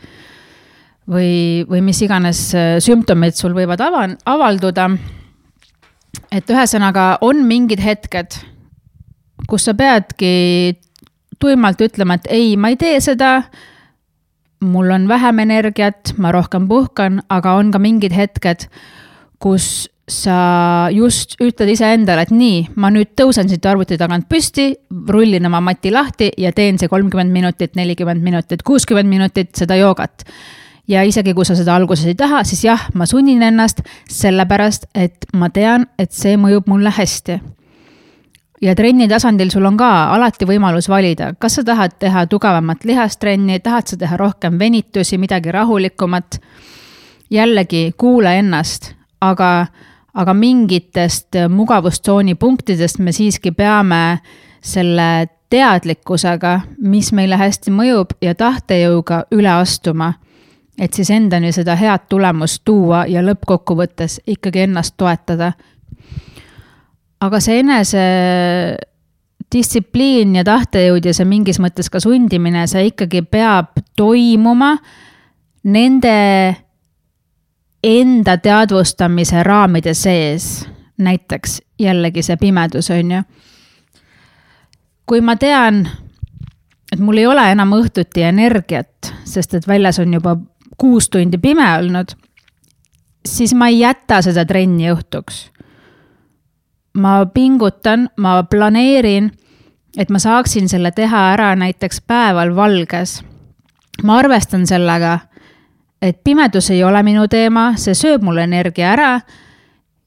või, 1.08 1.30
või 1.70 1.84
mis 1.86 2.02
iganes 2.04 2.42
äh, 2.54 2.74
sümptomid 2.84 3.38
sul 3.38 3.56
võivad 3.56 3.80
ava-, 3.86 4.10
avalduda. 4.28 4.90
et 6.30 6.50
ühesõnaga 6.50 7.16
on 7.24 7.40
mingid 7.48 7.80
hetked, 7.80 8.36
kus 9.48 9.64
sa 9.64 9.74
peadki 9.74 10.76
tuimalt 11.40 11.80
ütlema, 11.80 12.20
et 12.20 12.28
ei, 12.32 12.56
ma 12.60 12.68
ei 12.72 12.76
tee 12.80 13.00
seda 13.00 13.38
mul 14.60 14.90
on 14.90 15.08
vähem 15.08 15.38
energiat, 15.38 16.14
ma 16.18 16.32
rohkem 16.32 16.68
puhkan, 16.68 17.20
aga 17.28 17.56
on 17.58 17.70
ka 17.70 17.78
mingid 17.82 18.14
hetked, 18.16 18.68
kus 19.42 19.88
sa 20.08 20.86
just 20.94 21.34
ütled 21.42 21.72
iseendale, 21.72 22.22
et 22.26 22.30
nii, 22.30 22.60
ma 22.78 22.92
nüüd 22.94 23.16
tõusen 23.18 23.50
siit 23.50 23.64
arvuti 23.66 23.98
tagant 23.98 24.28
püsti, 24.30 24.68
rullin 25.10 25.48
oma 25.48 25.60
mati 25.64 25.90
lahti 25.90 26.30
ja 26.38 26.52
teen 26.54 26.78
see 26.78 26.90
kolmkümmend 26.90 27.34
minutit, 27.34 27.74
nelikümmend 27.78 28.22
minutit, 28.22 28.62
kuuskümmend 28.62 29.10
minutit 29.10 29.54
seda 29.58 29.76
joogat. 29.76 30.24
ja 30.86 31.02
isegi 31.02 31.34
kui 31.34 31.44
sa 31.44 31.56
seda 31.58 31.74
alguses 31.74 32.06
ei 32.06 32.14
taha, 32.14 32.44
siis 32.46 32.62
jah, 32.64 32.86
ma 32.94 33.06
sunnin 33.10 33.42
ennast 33.42 33.82
sellepärast, 34.06 34.86
et 34.94 35.26
ma 35.34 35.50
tean, 35.50 35.88
et 35.98 36.12
see 36.14 36.36
mõjub 36.38 36.70
mulle 36.70 36.92
hästi. 36.94 37.40
Ja 38.62 38.74
trenni 38.74 39.08
tasandil 39.08 39.50
sul 39.50 39.64
on 39.64 39.76
ka 39.76 39.90
alati 40.14 40.46
võimalus 40.48 40.88
valida, 40.88 41.34
kas 41.38 41.58
sa 41.58 41.64
tahad 41.64 41.98
teha 41.98 42.26
tugevamat 42.26 42.84
lihastrenni, 42.84 43.60
tahad 43.60 43.86
sa 43.86 43.96
teha 43.96 44.16
rohkem 44.16 44.58
venitusi, 44.58 45.18
midagi 45.18 45.52
rahulikumat. 45.52 46.40
jällegi 47.30 47.92
kuula 47.98 48.32
ennast, 48.32 48.94
aga 49.20 49.66
aga 50.16 50.34
mingitest 50.34 51.36
mugavustsooni 51.48 52.34
punktidest 52.34 52.98
me 52.98 53.12
siiski 53.12 53.52
peame 53.52 54.18
selle 54.64 55.28
teadlikkusega, 55.50 56.60
mis 56.78 57.12
meile 57.12 57.36
hästi 57.36 57.70
mõjub 57.70 58.16
ja 58.20 58.34
tahtejõuga 58.34 59.26
üle 59.30 59.50
astuma. 59.50 60.14
et 60.78 60.92
siis 60.92 61.10
endani 61.10 61.52
seda 61.52 61.72
head 61.76 62.02
tulemust 62.08 62.60
tuua 62.64 63.06
ja 63.08 63.22
lõppkokkuvõttes 63.22 64.20
ikkagi 64.26 64.60
ennast 64.60 64.94
toetada. 64.96 65.52
Aga 67.20 67.40
see 67.40 67.60
enese 67.62 68.04
distsipliin 69.52 70.34
ja 70.36 70.44
tahtejõud 70.44 71.06
ja 71.06 71.14
see 71.14 71.26
mingis 71.28 71.60
mõttes 71.62 71.90
ka 71.92 72.00
sundimine, 72.02 72.66
see 72.66 72.90
ikkagi 72.90 73.22
peab 73.30 73.78
toimuma 73.96 74.74
nende 75.66 76.16
enda 77.86 78.36
teadvustamise 78.42 79.42
raamide 79.46 79.94
sees, 79.94 80.66
näiteks 80.98 81.60
jällegi 81.78 82.22
see 82.22 82.36
pimedus, 82.40 82.90
on 82.90 83.12
ju. 83.12 83.22
kui 85.06 85.20
ma 85.20 85.36
tean, 85.38 85.84
et 86.92 86.98
mul 86.98 87.22
ei 87.22 87.26
ole 87.26 87.44
enam 87.52 87.76
õhtuti 87.78 88.24
energiat, 88.26 89.12
sest 89.24 89.54
et 89.54 89.68
väljas 89.68 90.00
on 90.02 90.14
juba 90.18 90.36
kuus 90.78 91.08
tundi 91.10 91.38
pime 91.38 91.66
olnud, 91.78 92.16
siis 93.26 93.54
ma 93.54 93.68
ei 93.68 93.80
jäta 93.80 94.22
seda 94.22 94.44
trenni 94.44 94.90
õhtuks. 94.90 95.46
Ma 96.96 97.26
pingutan, 97.26 98.08
ma 98.16 98.42
planeerin, 98.42 99.30
et 99.98 100.10
ma 100.10 100.18
saaksin 100.18 100.68
selle 100.68 100.90
teha 100.96 101.22
ära 101.34 101.54
näiteks 101.56 102.00
päeval 102.06 102.56
valges. 102.56 103.22
ma 104.02 104.18
arvestan 104.18 104.66
sellega 104.66 105.18
et 106.02 106.18
pimedus 106.24 106.70
ei 106.70 106.82
ole 106.84 107.02
minu 107.06 107.26
teema, 107.30 107.70
see 107.80 107.96
sööb 107.96 108.24
mul 108.26 108.40
energia 108.42 108.92
ära. 108.94 109.10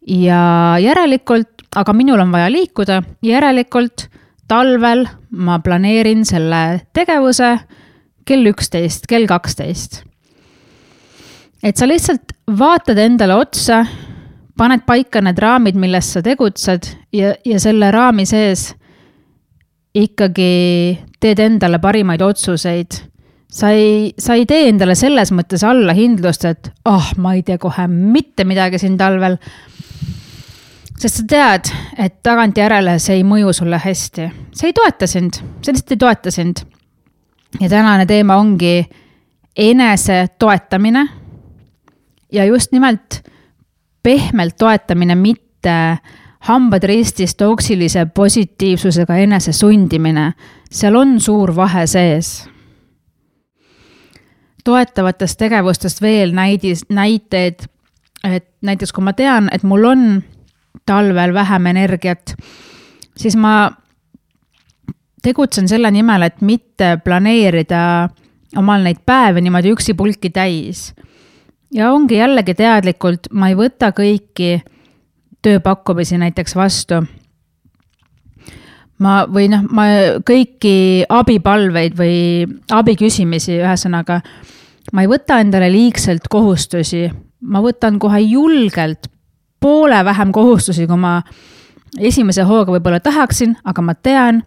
ja 0.10 0.78
järelikult, 0.82 1.66
aga 1.76 1.94
minul 1.94 2.20
on 2.20 2.32
vaja 2.32 2.50
liikuda, 2.50 3.02
järelikult 3.22 4.08
talvel 4.50 5.06
ma 5.30 5.60
planeerin 5.62 6.24
selle 6.26 6.82
tegevuse 6.94 7.52
kell 8.26 8.50
üksteist, 8.50 9.06
kell 9.08 9.28
kaksteist. 9.28 10.04
et 11.64 11.78
sa 11.78 11.88
lihtsalt 11.88 12.34
vaatad 12.48 12.98
endale 12.98 13.36
otsa, 13.36 13.86
paned 14.60 14.84
paika 14.88 15.22
need 15.24 15.40
raamid, 15.40 15.78
milles 15.80 16.14
sa 16.14 16.24
tegutsed 16.26 16.90
ja, 17.16 17.34
ja 17.46 17.60
selle 17.64 17.92
raami 17.96 18.26
sees 18.28 18.74
ikkagi 19.96 20.50
teed 21.20 21.40
endale 21.40 21.80
parimaid 21.82 22.22
otsuseid 22.22 23.00
sa 23.52 23.72
ei, 23.74 24.14
sa 24.18 24.38
ei 24.38 24.46
tee 24.50 24.70
endale 24.70 24.96
selles 24.98 25.32
mõttes 25.34 25.64
allahindlust, 25.66 26.46
et 26.46 26.72
ah 26.86 27.00
oh,, 27.00 27.12
ma 27.22 27.34
ei 27.38 27.44
tee 27.46 27.58
kohe 27.62 27.88
mitte 27.90 28.46
midagi 28.46 28.80
siin 28.82 28.98
talvel. 28.98 29.38
sest 31.00 31.22
sa 31.22 31.26
tead, 31.34 31.72
et 31.98 32.20
tagantjärele 32.24 32.98
see 33.00 33.20
ei 33.20 33.26
mõju 33.26 33.54
sulle 33.56 33.80
hästi, 33.82 34.30
see 34.54 34.70
ei 34.70 34.76
toeta 34.78 35.08
sind, 35.08 35.42
see 35.64 35.74
lihtsalt 35.74 35.96
ei 35.96 36.04
toeta 36.06 36.32
sind. 36.32 36.64
ja 37.60 37.70
tänane 37.70 38.06
teema 38.06 38.38
ongi 38.38 38.84
enese 39.58 40.28
toetamine. 40.40 41.08
ja 42.32 42.46
just 42.46 42.72
nimelt 42.72 43.24
pehmelt 44.10 44.58
toetamine, 44.58 45.16
mitte 45.16 45.76
hambad 46.50 46.86
ristis 46.90 47.36
toksilise 47.38 48.08
positiivsusega 48.16 49.18
enese 49.22 49.54
sundimine. 49.54 50.32
seal 50.72 50.96
on 50.96 51.20
suur 51.22 51.56
vahe 51.56 51.86
sees 51.88 52.50
toetavatest 54.70 55.40
tegevustest 55.40 56.02
veel 56.02 56.34
näidis, 56.36 56.84
näiteid, 56.90 57.66
et 58.24 58.48
näiteks 58.62 58.94
kui 58.94 59.04
ma 59.06 59.14
tean, 59.18 59.50
et 59.54 59.64
mul 59.64 59.86
on 59.90 60.06
talvel 60.86 61.34
vähem 61.34 61.70
energiat, 61.72 62.36
siis 63.18 63.38
ma 63.40 63.72
tegutsen 65.24 65.68
selle 65.68 65.92
nimel, 65.92 66.28
et 66.28 66.42
mitte 66.42 66.98
planeerida 67.04 67.82
omal 68.58 68.86
neid 68.86 69.02
päevi 69.06 69.44
niimoodi 69.46 69.74
üksipulki 69.76 70.32
täis. 70.34 70.90
Ja 71.74 71.92
ongi 71.94 72.18
jällegi 72.18 72.56
teadlikult, 72.58 73.30
ma 73.32 73.50
ei 73.50 73.58
võta 73.58 73.92
kõiki 73.96 74.60
tööpakkumisi 75.42 76.18
näiteks 76.20 76.56
vastu. 76.56 77.04
ma 79.00 79.24
või 79.32 79.48
noh, 79.48 79.64
ma 79.72 79.86
kõiki 80.28 81.06
abipalveid 81.10 81.96
või 81.96 82.44
abi 82.72 82.96
küsimisi, 83.00 83.56
ühesõnaga, 83.62 84.20
ma 84.94 85.02
ei 85.02 85.08
võta 85.08 85.40
endale 85.40 85.70
liigselt 85.72 86.28
kohustusi, 86.30 87.08
ma 87.42 87.62
võtan 87.64 88.00
kohe 88.00 88.20
julgelt 88.20 89.08
poole 89.60 90.06
vähem 90.06 90.32
kohustusi, 90.32 90.88
kui 90.88 90.98
ma 90.98 91.22
esimese 92.00 92.44
hooga 92.44 92.76
võib-olla 92.76 93.00
tahaksin, 93.00 93.56
aga 93.64 93.82
ma 93.82 93.96
tean, 93.96 94.44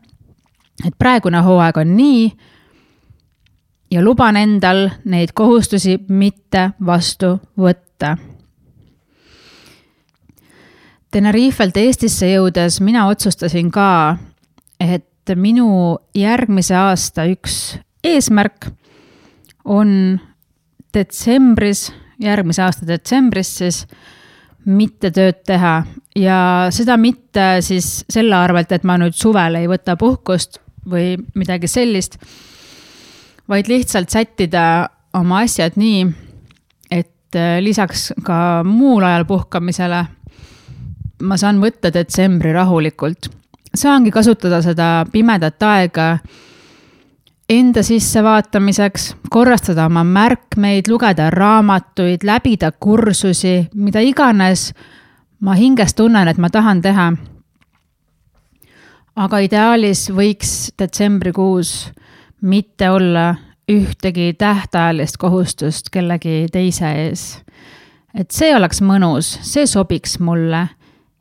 et 0.85 0.94
praegune 0.98 1.40
hooaeg 1.40 1.80
on 1.80 1.96
nii 1.96 2.26
ja 3.92 4.02
luban 4.05 4.37
endal 4.40 4.87
neid 5.05 5.35
kohustusi 5.37 5.98
mitte 6.09 6.70
vastu 6.87 7.37
võtta. 7.61 8.16
Tenerifelt 11.12 11.76
Eestisse 11.76 12.31
jõudes 12.31 12.81
mina 12.81 13.05
otsustasin 13.11 13.68
ka, 13.70 14.16
et 14.81 15.35
minu 15.37 15.98
järgmise 16.16 16.74
aasta 16.74 17.26
üks 17.28 17.76
eesmärk 18.05 18.70
on 19.68 20.18
detsembris, 20.94 21.90
järgmise 22.20 22.64
aasta 22.64 22.88
detsembris 22.88 23.52
siis 23.61 23.83
mitte 24.64 25.11
tööd 25.12 25.42
teha 25.46 25.83
ja 26.16 26.38
seda 26.72 26.96
mitte 26.96 27.61
siis 27.61 28.07
selle 28.09 28.37
arvelt, 28.38 28.72
et 28.72 28.85
ma 28.88 28.96
nüüd 29.00 29.16
suvel 29.16 29.61
ei 29.61 29.68
võta 29.70 29.98
puhkust 30.00 30.62
või 30.88 31.16
midagi 31.38 31.68
sellist, 31.70 32.16
vaid 33.53 33.69
lihtsalt 33.69 34.09
sättida 34.09 34.88
oma 35.15 35.43
asjad 35.45 35.77
nii, 35.77 36.07
et 36.91 37.37
äh, 37.37 37.59
lisaks 37.61 38.12
ka 38.25 38.62
muul 38.65 39.05
ajal 39.05 39.29
puhkamisele 39.29 40.05
ma 41.23 41.38
saan 41.38 41.61
võtta 41.62 41.93
detsembri 41.95 42.53
rahulikult. 42.55 43.29
saangi 43.75 44.11
kasutada 44.11 44.61
seda 44.62 45.07
pimedat 45.12 45.62
aega 45.62 46.19
enda 47.49 47.83
sissevaatamiseks, 47.83 49.15
korrastada 49.31 49.87
oma 49.87 50.05
märkmeid, 50.05 50.88
lugeda 50.88 51.31
raamatuid, 51.31 52.25
läbida 52.25 52.73
kursusi, 52.73 53.69
mida 53.75 54.01
iganes 54.01 54.73
ma 55.41 55.55
hinges 55.59 55.95
tunnen, 55.95 56.29
et 56.29 56.38
ma 56.38 56.51
tahan 56.51 56.83
teha. 56.83 57.12
aga 59.17 59.38
ideaalis 59.45 60.09
võiks 60.11 60.73
detsembrikuus 60.79 61.93
mitte 62.42 62.90
olla 62.90 63.35
ühtegi 63.70 64.35
tähtajalist 64.38 65.16
kohustust 65.16 65.90
kellegi 65.92 66.46
teise 66.52 66.92
ees. 67.07 67.42
et 68.14 68.31
see 68.31 68.50
oleks 68.57 68.83
mõnus, 68.83 69.38
see 69.46 69.66
sobiks 69.66 70.18
mulle 70.20 70.66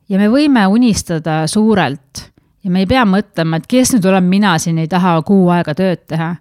ja 0.08 0.18
me 0.18 0.28
võime 0.28 0.66
unistada 0.68 1.46
suurelt 1.46 2.26
ja 2.64 2.70
me 2.70 2.82
ei 2.82 2.88
pea 2.90 3.04
mõtlema, 3.08 3.58
et 3.58 3.68
kes 3.70 3.94
nüüd 3.94 4.06
olen 4.08 4.26
mina 4.28 4.56
siin, 4.62 4.78
ei 4.82 4.90
taha 4.90 5.16
kuu 5.26 5.48
aega 5.54 5.74
tööd 5.74 6.04
teha. 6.08 6.34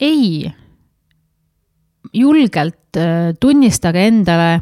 ei. 0.00 0.52
julgelt 2.12 2.96
äh, 2.96 3.34
tunnistage 3.40 4.06
endale, 4.06 4.60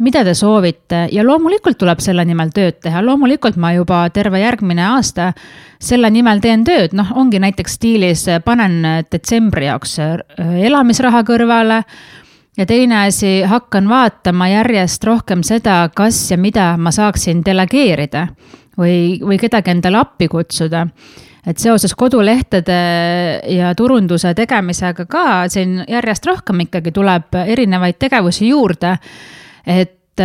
mida 0.00 0.22
te 0.24 0.34
soovite 0.34 1.06
ja 1.12 1.24
loomulikult 1.26 1.78
tuleb 1.80 2.00
selle 2.00 2.24
nimel 2.24 2.52
tööd 2.56 2.80
teha, 2.84 3.02
loomulikult 3.04 3.58
ma 3.60 3.74
juba 3.76 4.06
terve 4.14 4.40
järgmine 4.40 4.86
aasta 4.94 5.32
selle 5.80 6.10
nimel 6.10 6.40
teen 6.40 6.64
tööd, 6.64 6.96
noh, 6.96 7.12
ongi 7.16 7.40
näiteks 7.42 7.76
stiilis, 7.78 8.26
äh, 8.28 8.40
panen 8.44 8.80
detsembri 9.12 9.68
jaoks 9.68 9.98
äh, 10.00 10.16
elamisraha 10.66 11.22
kõrvale 11.28 11.82
ja 12.56 12.66
teine 12.66 13.06
asi, 13.06 13.42
hakkan 13.46 13.88
vaatama 13.88 14.48
järjest 14.50 15.04
rohkem 15.04 15.42
seda, 15.46 15.82
kas 15.94 16.18
ja 16.30 16.38
mida 16.38 16.74
ma 16.76 16.92
saaksin 16.94 17.44
delegeerida 17.46 18.26
või, 18.78 19.18
või 19.22 19.38
kedagi 19.40 19.72
endale 19.72 20.00
appi 20.00 20.28
kutsuda. 20.28 20.86
et 21.46 21.58
seoses 21.58 21.94
kodulehtede 21.96 22.80
ja 23.48 23.74
turunduse 23.74 24.34
tegemisega 24.34 25.06
ka 25.08 25.48
siin 25.48 25.84
järjest 25.88 26.26
rohkem 26.26 26.60
ikkagi 26.66 26.92
tuleb 26.92 27.34
erinevaid 27.46 27.96
tegevusi 27.98 28.48
juurde. 28.48 28.98
Et, 29.66 30.22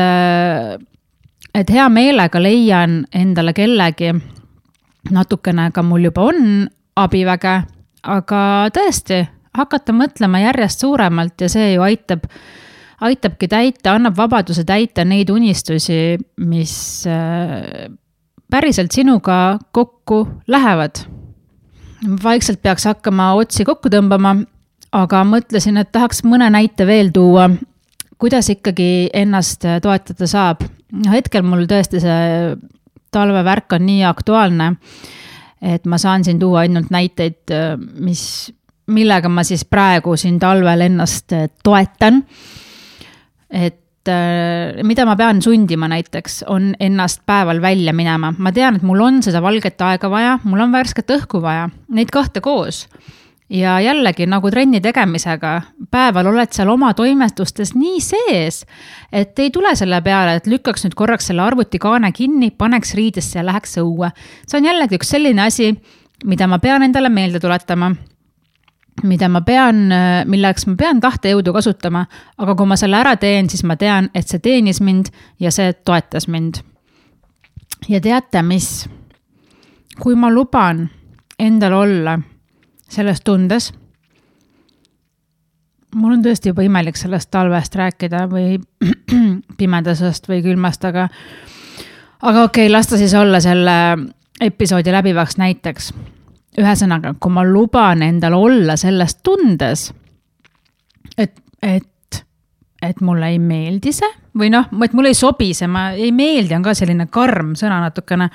et 1.56 1.70
hea 1.78 1.88
meelega 1.90 2.42
leian 2.42 3.04
endale 3.14 3.54
kellegi, 3.54 4.12
natukene 5.12 5.70
ka 5.72 5.84
mul 5.84 6.10
juba 6.10 6.28
on 6.32 6.68
abiväge, 6.96 7.56
aga 8.04 8.44
tõesti, 8.76 9.24
hakata 9.56 9.96
mõtlema 9.96 10.44
järjest 10.44 10.84
suuremalt 10.84 11.42
ja 11.42 11.50
see 11.52 11.74
ju 11.74 11.84
aitab 11.86 12.28
aitabki 13.06 13.48
täita, 13.52 13.96
annab 13.96 14.16
vabaduse 14.18 14.64
täita 14.68 15.04
neid 15.08 15.30
unistusi, 15.30 16.16
mis 16.48 16.76
päriselt 18.52 18.92
sinuga 18.96 19.60
kokku 19.72 20.28
lähevad. 20.48 21.04
vaikselt 22.24 22.62
peaks 22.62 22.86
hakkama 22.86 23.34
otsi 23.34 23.66
kokku 23.66 23.90
tõmbama, 23.90 24.36
aga 24.92 25.24
mõtlesin, 25.26 25.80
et 25.82 25.92
tahaks 25.92 26.22
mõne 26.24 26.50
näite 26.54 26.86
veel 26.86 27.10
tuua, 27.14 27.50
kuidas 28.22 28.50
ikkagi 28.54 29.10
ennast 29.14 29.66
toetada 29.82 30.28
saab. 30.28 30.64
no 30.94 31.12
hetkel 31.12 31.44
mul 31.44 31.66
tõesti 31.70 32.02
see 32.04 32.56
talvevärk 33.16 33.78
on 33.78 33.86
nii 33.88 34.04
aktuaalne, 34.08 34.74
et 35.62 35.88
ma 35.88 36.00
saan 36.02 36.24
siin 36.24 36.40
tuua 36.40 36.66
ainult 36.66 36.92
näiteid, 36.94 37.54
mis, 38.04 38.52
millega 38.92 39.32
ma 39.32 39.44
siis 39.48 39.66
praegu 39.66 40.18
siin 40.20 40.40
talvel 40.40 40.86
ennast 40.90 41.34
toetan. 41.64 42.24
et 43.50 43.82
mida 44.86 45.06
ma 45.08 45.16
pean 45.18 45.42
sundima 45.42 45.88
näiteks, 45.90 46.44
on 46.52 46.74
ennast 46.80 47.24
päeval 47.26 47.62
välja 47.62 47.94
minema. 47.94 48.34
ma 48.38 48.52
tean, 48.52 48.76
et 48.76 48.84
mul 48.84 49.02
on 49.02 49.22
seda 49.24 49.42
valget 49.42 49.82
aega 49.82 50.10
vaja, 50.10 50.40
mul 50.44 50.66
on 50.68 50.72
värsket 50.72 51.12
õhku 51.18 51.42
vaja, 51.42 51.70
neid 51.90 52.12
kahte 52.14 52.42
koos. 52.42 52.86
Ja 53.50 53.80
jällegi 53.82 54.26
nagu 54.26 54.50
trenni 54.52 54.82
tegemisega, 54.82 55.62
päeval 55.92 56.32
oled 56.32 56.54
seal 56.56 56.70
oma 56.74 56.94
toimetustes 56.98 57.76
nii 57.78 58.00
sees, 58.02 58.64
et 59.14 59.40
ei 59.40 59.52
tule 59.54 59.76
selle 59.78 60.02
peale, 60.06 60.40
et 60.40 60.50
lükkaks 60.50 60.86
nüüd 60.86 60.98
korraks 60.98 61.30
selle 61.30 61.46
arvutikaane 61.46 62.12
kinni, 62.16 62.52
paneks 62.52 62.96
riidesse 62.98 63.40
ja 63.40 63.46
läheks 63.46 63.78
õue. 63.82 64.10
see 64.48 64.60
on 64.60 64.72
jällegi 64.72 64.98
üks 64.98 65.14
selline 65.14 65.46
asi, 65.46 65.72
mida 66.26 66.48
ma 66.48 66.60
pean 66.60 66.84
endale 66.84 67.10
meelde 67.10 67.40
tuletama 67.40 67.94
mida 69.04 69.28
ma 69.30 69.42
pean, 69.42 69.90
milleks 70.26 70.68
ma 70.68 70.76
pean 70.80 71.02
tahtejõudu 71.04 71.54
kasutama, 71.54 72.06
aga 72.38 72.56
kui 72.56 72.66
ma 72.66 72.78
selle 72.80 72.98
ära 72.98 73.16
teen, 73.20 73.50
siis 73.52 73.64
ma 73.68 73.76
tean, 73.76 74.10
et 74.16 74.28
see 74.28 74.40
teenis 74.40 74.80
mind 74.82 75.12
ja 75.40 75.52
see 75.52 75.74
toetas 75.74 76.28
mind. 76.28 76.64
ja 77.90 78.02
teate, 78.02 78.42
mis? 78.42 78.88
kui 80.00 80.16
ma 80.16 80.30
luban 80.32 80.90
endal 81.40 81.74
olla 81.74 82.18
selles 82.90 83.22
tundes, 83.26 83.72
mul 85.96 86.18
on 86.18 86.24
tõesti 86.26 86.52
juba 86.52 86.66
imelik 86.66 86.98
sellest 87.00 87.32
talvest 87.34 87.76
rääkida 87.76 88.26
või 88.32 88.60
pimedasest 89.60 90.30
või 90.30 90.42
külmast, 90.46 90.86
aga, 90.86 91.08
aga 92.22 92.46
okei 92.50 92.68
okay,, 92.68 92.74
las 92.74 92.92
ta 92.92 93.00
siis 93.00 93.16
olla 93.18 93.40
selle 93.44 93.78
episoodi 94.42 94.92
läbivaks 94.92 95.40
näiteks 95.40 95.94
ühesõnaga, 96.60 97.16
kui 97.20 97.34
ma 97.36 97.44
luban 97.48 98.04
endal 98.06 98.36
olla 98.38 98.76
selles 98.80 99.18
tundes, 99.24 99.90
et, 101.18 101.36
et, 101.64 102.22
et 102.82 103.02
mulle 103.04 103.34
ei 103.34 103.40
meeldi 103.40 103.92
see 103.96 104.12
või 104.36 104.52
noh, 104.52 104.68
et 104.84 104.96
mulle 104.96 105.12
ei 105.14 105.18
sobi 105.18 105.54
see, 105.56 105.68
ma 105.72 105.90
ei 105.96 106.12
meeldi, 106.16 106.56
on 106.58 106.66
ka 106.66 106.76
selline 106.76 107.08
karm 107.12 107.54
sõna 107.60 107.80
natukene. 107.86 108.30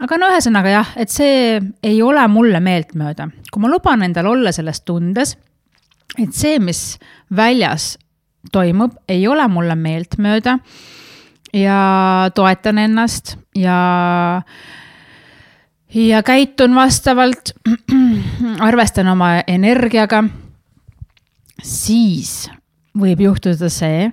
Aga 0.00 0.18
no 0.18 0.30
ühesõnaga 0.32 0.72
jah, 0.72 0.92
et 0.96 1.12
see 1.12 1.58
ei 1.82 2.02
ole 2.02 2.26
mulle 2.32 2.60
meeltmööda, 2.64 3.28
kui 3.52 3.62
ma 3.62 3.70
luban 3.72 4.04
endal 4.06 4.30
olla 4.32 4.52
selles 4.52 4.82
tundes, 4.86 5.36
et 6.18 6.32
see, 6.34 6.58
mis 6.62 6.98
väljas 7.36 7.94
toimub, 8.52 8.96
ei 9.08 9.26
ole 9.28 9.44
mulle 9.52 9.76
meeltmööda 9.76 10.58
ja 11.56 11.80
toetan 12.34 12.78
ennast 12.78 13.36
ja 13.56 14.42
ja 15.94 16.22
käitun 16.22 16.74
vastavalt, 16.74 17.52
arvestan 18.68 19.10
oma 19.10 19.32
energiaga, 19.46 20.22
siis 21.62 22.48
võib 22.96 23.20
juhtuda 23.26 23.68
see, 23.72 24.10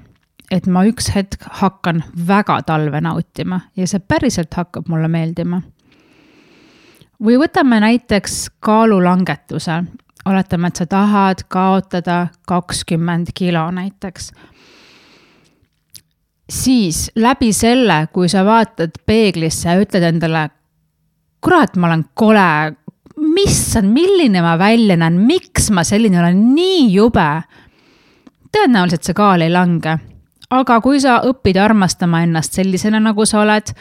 et 0.51 0.67
ma 0.67 0.85
üks 0.87 1.11
hetk 1.15 1.43
hakkan 1.61 2.03
väga 2.27 2.61
talve 2.67 3.01
nautima 3.03 3.61
ja 3.77 3.87
see 3.87 3.99
päriselt 3.99 4.53
hakkab 4.53 4.89
mulle 4.89 5.09
meeldima. 5.11 5.61
Või 7.23 7.37
võtame 7.39 7.79
näiteks 7.79 8.49
kaalulangetuse. 8.59 9.83
oletame, 10.25 10.67
et 10.67 10.75
sa 10.75 10.85
tahad 10.85 11.43
kaotada 11.47 12.27
kakskümmend 12.47 13.27
kilo 13.33 13.71
näiteks. 13.71 14.31
siis 16.49 17.11
läbi 17.15 17.53
selle, 17.53 18.07
kui 18.13 18.29
sa 18.29 18.45
vaatad 18.45 18.91
peeglisse 19.05 19.69
ja 19.69 19.81
ütled 19.81 20.03
endale 20.03 20.49
kurat, 21.41 21.75
ma 21.75 21.87
olen 21.87 22.05
kole, 22.13 22.49
issand, 23.43 23.91
milline 23.93 24.41
ma 24.41 24.57
välja 24.59 24.97
näen, 24.99 25.19
miks 25.27 25.69
ma 25.73 25.83
selline 25.87 26.19
olen, 26.19 26.43
nii 26.55 26.91
jube. 26.93 27.29
tõenäoliselt 28.51 29.03
see 29.05 29.17
kaal 29.17 29.41
ei 29.45 29.51
lange. 29.53 29.97
aga 30.49 30.81
kui 30.81 30.99
sa 30.99 31.21
õpid 31.27 31.57
armastama 31.59 32.21
ennast 32.23 32.53
sellisena, 32.53 32.99
nagu 32.99 33.25
sa 33.25 33.41
oled, 33.41 33.73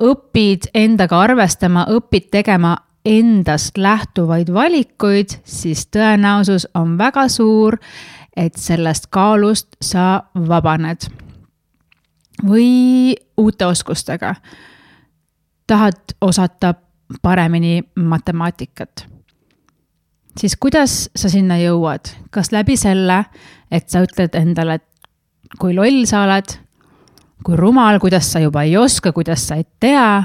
õpid 0.00 0.70
endaga 0.74 1.20
arvestama, 1.20 1.86
õpid 1.90 2.30
tegema 2.30 2.76
endast 3.04 3.78
lähtuvaid 3.78 4.52
valikuid, 4.54 5.38
siis 5.44 5.86
tõenäosus 5.90 6.68
on 6.78 6.96
väga 6.98 7.26
suur, 7.28 7.78
et 8.36 8.56
sellest 8.56 9.10
kaalust 9.10 9.76
sa 9.82 10.22
vabaned. 10.34 11.10
või 12.48 13.14
uute 13.36 13.66
oskustega. 13.66 14.34
tahad 15.66 16.00
osata 16.20 16.74
paremini 17.22 17.82
matemaatikat. 17.94 19.06
siis 20.38 20.56
kuidas 20.56 21.10
sa 21.16 21.28
sinna 21.28 21.58
jõuad, 21.58 22.08
kas 22.30 22.52
läbi 22.52 22.76
selle, 22.76 23.24
et 23.70 23.88
sa 23.88 24.02
ütled 24.02 24.34
endale, 24.34 24.74
et 24.74 25.08
kui 25.58 25.74
loll 25.74 26.06
sa 26.06 26.22
oled, 26.22 26.58
kui 27.44 27.56
rumal, 27.56 27.98
kuidas 27.98 28.32
sa 28.32 28.40
juba 28.40 28.62
ei 28.62 28.76
oska, 28.76 29.12
kuidas 29.12 29.46
sa 29.48 29.58
ei 29.58 29.66
tea, 29.80 30.22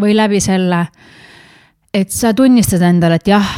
või 0.00 0.14
läbi 0.16 0.40
selle, 0.40 0.86
et 1.94 2.10
sa 2.12 2.34
tunnistad 2.34 2.82
endale, 2.86 3.18
et 3.20 3.28
jah, 3.30 3.52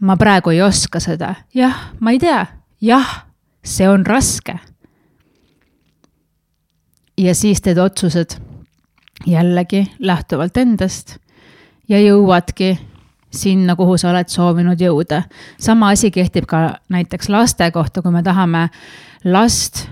ma 0.00 0.16
praegu 0.20 0.52
ei 0.54 0.62
oska 0.62 1.00
seda, 1.00 1.34
jah, 1.54 1.90
ma 2.00 2.14
ei 2.14 2.20
tea, 2.22 2.44
jah, 2.84 3.10
see 3.64 3.88
on 3.88 4.06
raske. 4.06 4.58
ja 7.18 7.34
siis 7.34 7.60
teed 7.62 7.78
otsused 7.78 8.34
jällegi 9.26 9.84
lähtuvalt 10.02 10.56
endast 10.56 11.18
ja 11.88 12.00
jõuadki 12.00 12.72
sinna, 13.30 13.76
kuhu 13.76 13.96
sa 13.98 14.10
oled 14.10 14.28
soovinud 14.28 14.80
jõuda. 14.80 15.22
sama 15.58 15.88
asi 15.94 16.10
kehtib 16.10 16.46
ka 16.46 16.78
näiteks 16.88 17.28
laste 17.28 17.70
kohta, 17.70 18.02
kui 18.02 18.12
me 18.12 18.22
tahame 18.22 18.68
last, 19.24 19.86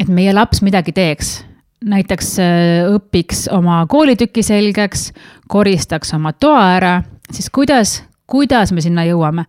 et 0.00 0.08
meie 0.08 0.32
laps 0.34 0.62
midagi 0.64 0.94
teeks. 0.96 1.44
näiteks 1.80 2.34
äh, 2.44 2.88
õpiks 2.92 3.46
oma 3.56 3.84
koolitüki 3.88 4.42
selgeks, 4.44 5.12
koristaks 5.48 6.14
oma 6.14 6.32
toa 6.32 6.64
ära, 6.76 7.02
siis 7.32 7.48
kuidas, 7.50 8.02
kuidas 8.26 8.72
me 8.72 8.84
sinna 8.84 9.06
jõuame? 9.08 9.46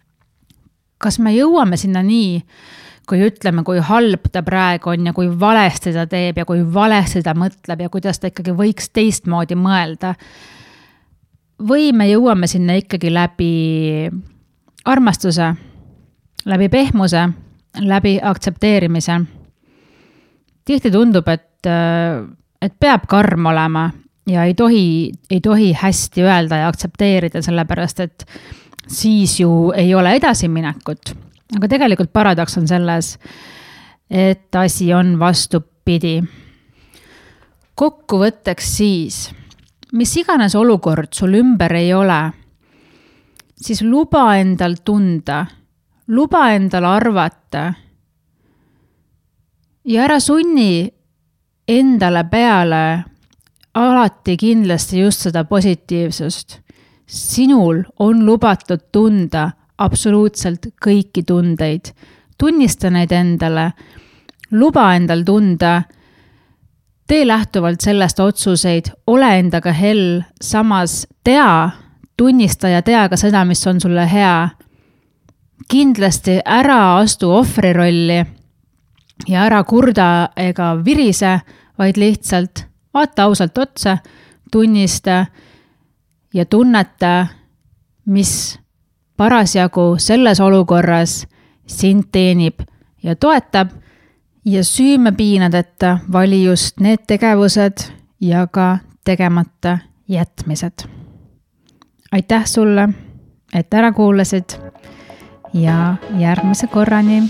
kas 1.01 1.17
me 1.19 1.33
jõuame 1.33 1.77
sinna 1.81 2.03
nii, 2.05 2.41
kui 3.09 3.23
ütleme, 3.25 3.63
kui 3.65 3.81
halb 3.81 4.27
ta 4.31 4.43
praegu 4.45 4.91
on 4.93 5.09
ja 5.09 5.13
kui 5.17 5.27
valesti 5.39 5.91
ta 5.95 6.05
teeb 6.07 6.37
ja 6.37 6.45
kui 6.45 6.61
valesti 6.73 7.23
ta 7.25 7.33
mõtleb 7.33 7.81
ja 7.81 7.89
kuidas 7.89 8.21
ta 8.21 8.29
ikkagi 8.29 8.53
võiks 8.55 8.91
teistmoodi 8.93 9.57
mõelda 9.57 10.13
või 11.67 11.91
me 11.93 12.07
jõuame 12.09 12.47
sinna 12.49 12.77
ikkagi 12.79 13.11
läbi 13.13 14.09
armastuse, 14.85 15.51
läbi 16.45 16.69
pehmuse, 16.69 17.27
läbi 17.79 18.17
aktsepteerimise. 18.23 19.19
Tihti 20.65 20.91
tundub, 20.91 21.27
et, 21.27 21.67
et 22.61 22.75
peab 22.79 23.07
karm 23.09 23.49
olema 23.51 23.89
ja 24.29 24.45
ei 24.45 24.53
tohi, 24.53 25.11
ei 25.29 25.41
tohi 25.41 25.71
hästi 25.77 26.23
öelda 26.23 26.61
ja 26.61 26.69
aktsepteerida, 26.71 27.41
sellepärast 27.41 27.99
et 28.05 28.25
siis 28.87 29.39
ju 29.39 29.71
ei 29.75 29.95
ole 29.95 30.15
edasiminekut. 30.19 31.15
aga 31.57 31.67
tegelikult 31.67 32.13
paradoks 32.13 32.57
on 32.57 32.67
selles, 32.67 33.17
et 34.09 34.55
asi 34.55 34.93
on 34.93 35.19
vastupidi. 35.19 36.21
kokkuvõtteks 37.75 38.75
siis 38.77 39.29
mis 39.91 40.13
iganes 40.17 40.55
olukord 40.55 41.11
sul 41.15 41.35
ümber 41.39 41.73
ei 41.75 41.91
ole, 41.93 42.19
siis 43.57 43.81
luba 43.83 44.35
endal 44.39 44.77
tunda, 44.85 45.43
luba 46.07 46.47
endal 46.55 46.87
arvata. 46.87 47.71
Ja 49.85 50.03
ära 50.03 50.19
sunni 50.19 50.89
endale 51.67 52.23
peale 52.29 53.03
alati 53.73 54.37
kindlasti 54.37 54.99
just 54.99 55.21
seda 55.27 55.43
positiivsust. 55.43 56.59
sinul 57.05 57.83
on 57.99 58.25
lubatud 58.25 58.79
tunda 58.91 59.51
absoluutselt 59.77 60.67
kõiki 60.85 61.23
tundeid. 61.27 61.91
tunnista 62.37 62.89
neid 62.89 63.11
endale, 63.11 63.71
luba 64.51 64.95
endal 64.95 65.23
tunda 65.23 65.83
tee 67.07 67.27
lähtuvalt 67.27 67.81
sellest 67.81 68.19
otsuseid, 68.19 68.91
ole 69.07 69.39
endaga 69.39 69.71
hell, 69.71 70.21
samas 70.41 71.07
tea, 71.23 71.69
tunnista 72.17 72.69
ja 72.69 72.81
tea 72.81 73.09
ka 73.09 73.17
seda, 73.17 73.45
mis 73.45 73.67
on 73.67 73.81
sulle 73.81 74.07
hea. 74.11 74.49
kindlasti 75.71 76.39
ära 76.45 76.97
astu 76.99 77.31
ohvri 77.31 77.73
rolli 77.73 78.40
ja 79.27 79.45
ära 79.45 79.63
kurda 79.63 80.29
ega 80.37 80.73
virise, 80.85 81.39
vaid 81.77 81.97
lihtsalt 81.97 82.65
vaata 82.93 83.23
ausalt 83.23 83.57
otsa, 83.57 83.97
tunnista 84.51 85.25
ja 86.33 86.45
tunneta, 86.45 87.27
mis 88.05 88.59
parasjagu 89.17 89.95
selles 89.97 90.39
olukorras 90.39 91.27
sind 91.67 92.09
teenib 92.11 92.61
ja 93.03 93.15
toetab 93.15 93.69
ja 94.45 94.63
süümepiinadeta 94.63 95.97
vali 96.11 96.43
just 96.43 96.79
need 96.79 97.05
tegevused 97.07 97.85
ja 98.21 98.47
ka 98.47 98.77
tegemata 99.03 99.77
jätmised. 100.07 100.87
aitäh 102.11 102.45
sulle, 102.45 102.89
et 103.53 103.73
ära 103.73 103.91
kuulasid 103.91 104.59
ja 105.53 105.95
järgmise 106.17 106.67
korrani. 106.67 107.23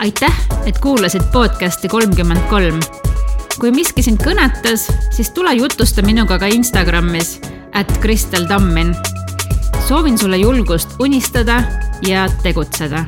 Aitäh, 0.00 0.48
et 0.66 0.78
kuulasid 0.78 1.22
podcasti 1.32 1.88
kolmkümmend 1.88 2.40
kolm. 2.50 2.80
kui 3.60 3.68
miski 3.70 4.02
sind 4.02 4.22
kõnetas, 4.24 4.86
siis 5.12 5.28
tule 5.36 5.52
jutusta 5.58 6.02
minuga 6.02 6.38
ka 6.40 6.48
Instagramis, 6.48 7.40
at 7.72 7.92
Kristel 8.00 8.48
Tammin. 8.48 8.96
soovin 9.88 10.18
sulle 10.18 10.36
julgust 10.36 10.96
unistada 10.98 11.62
ja 12.06 12.28
tegutseda 12.42 13.04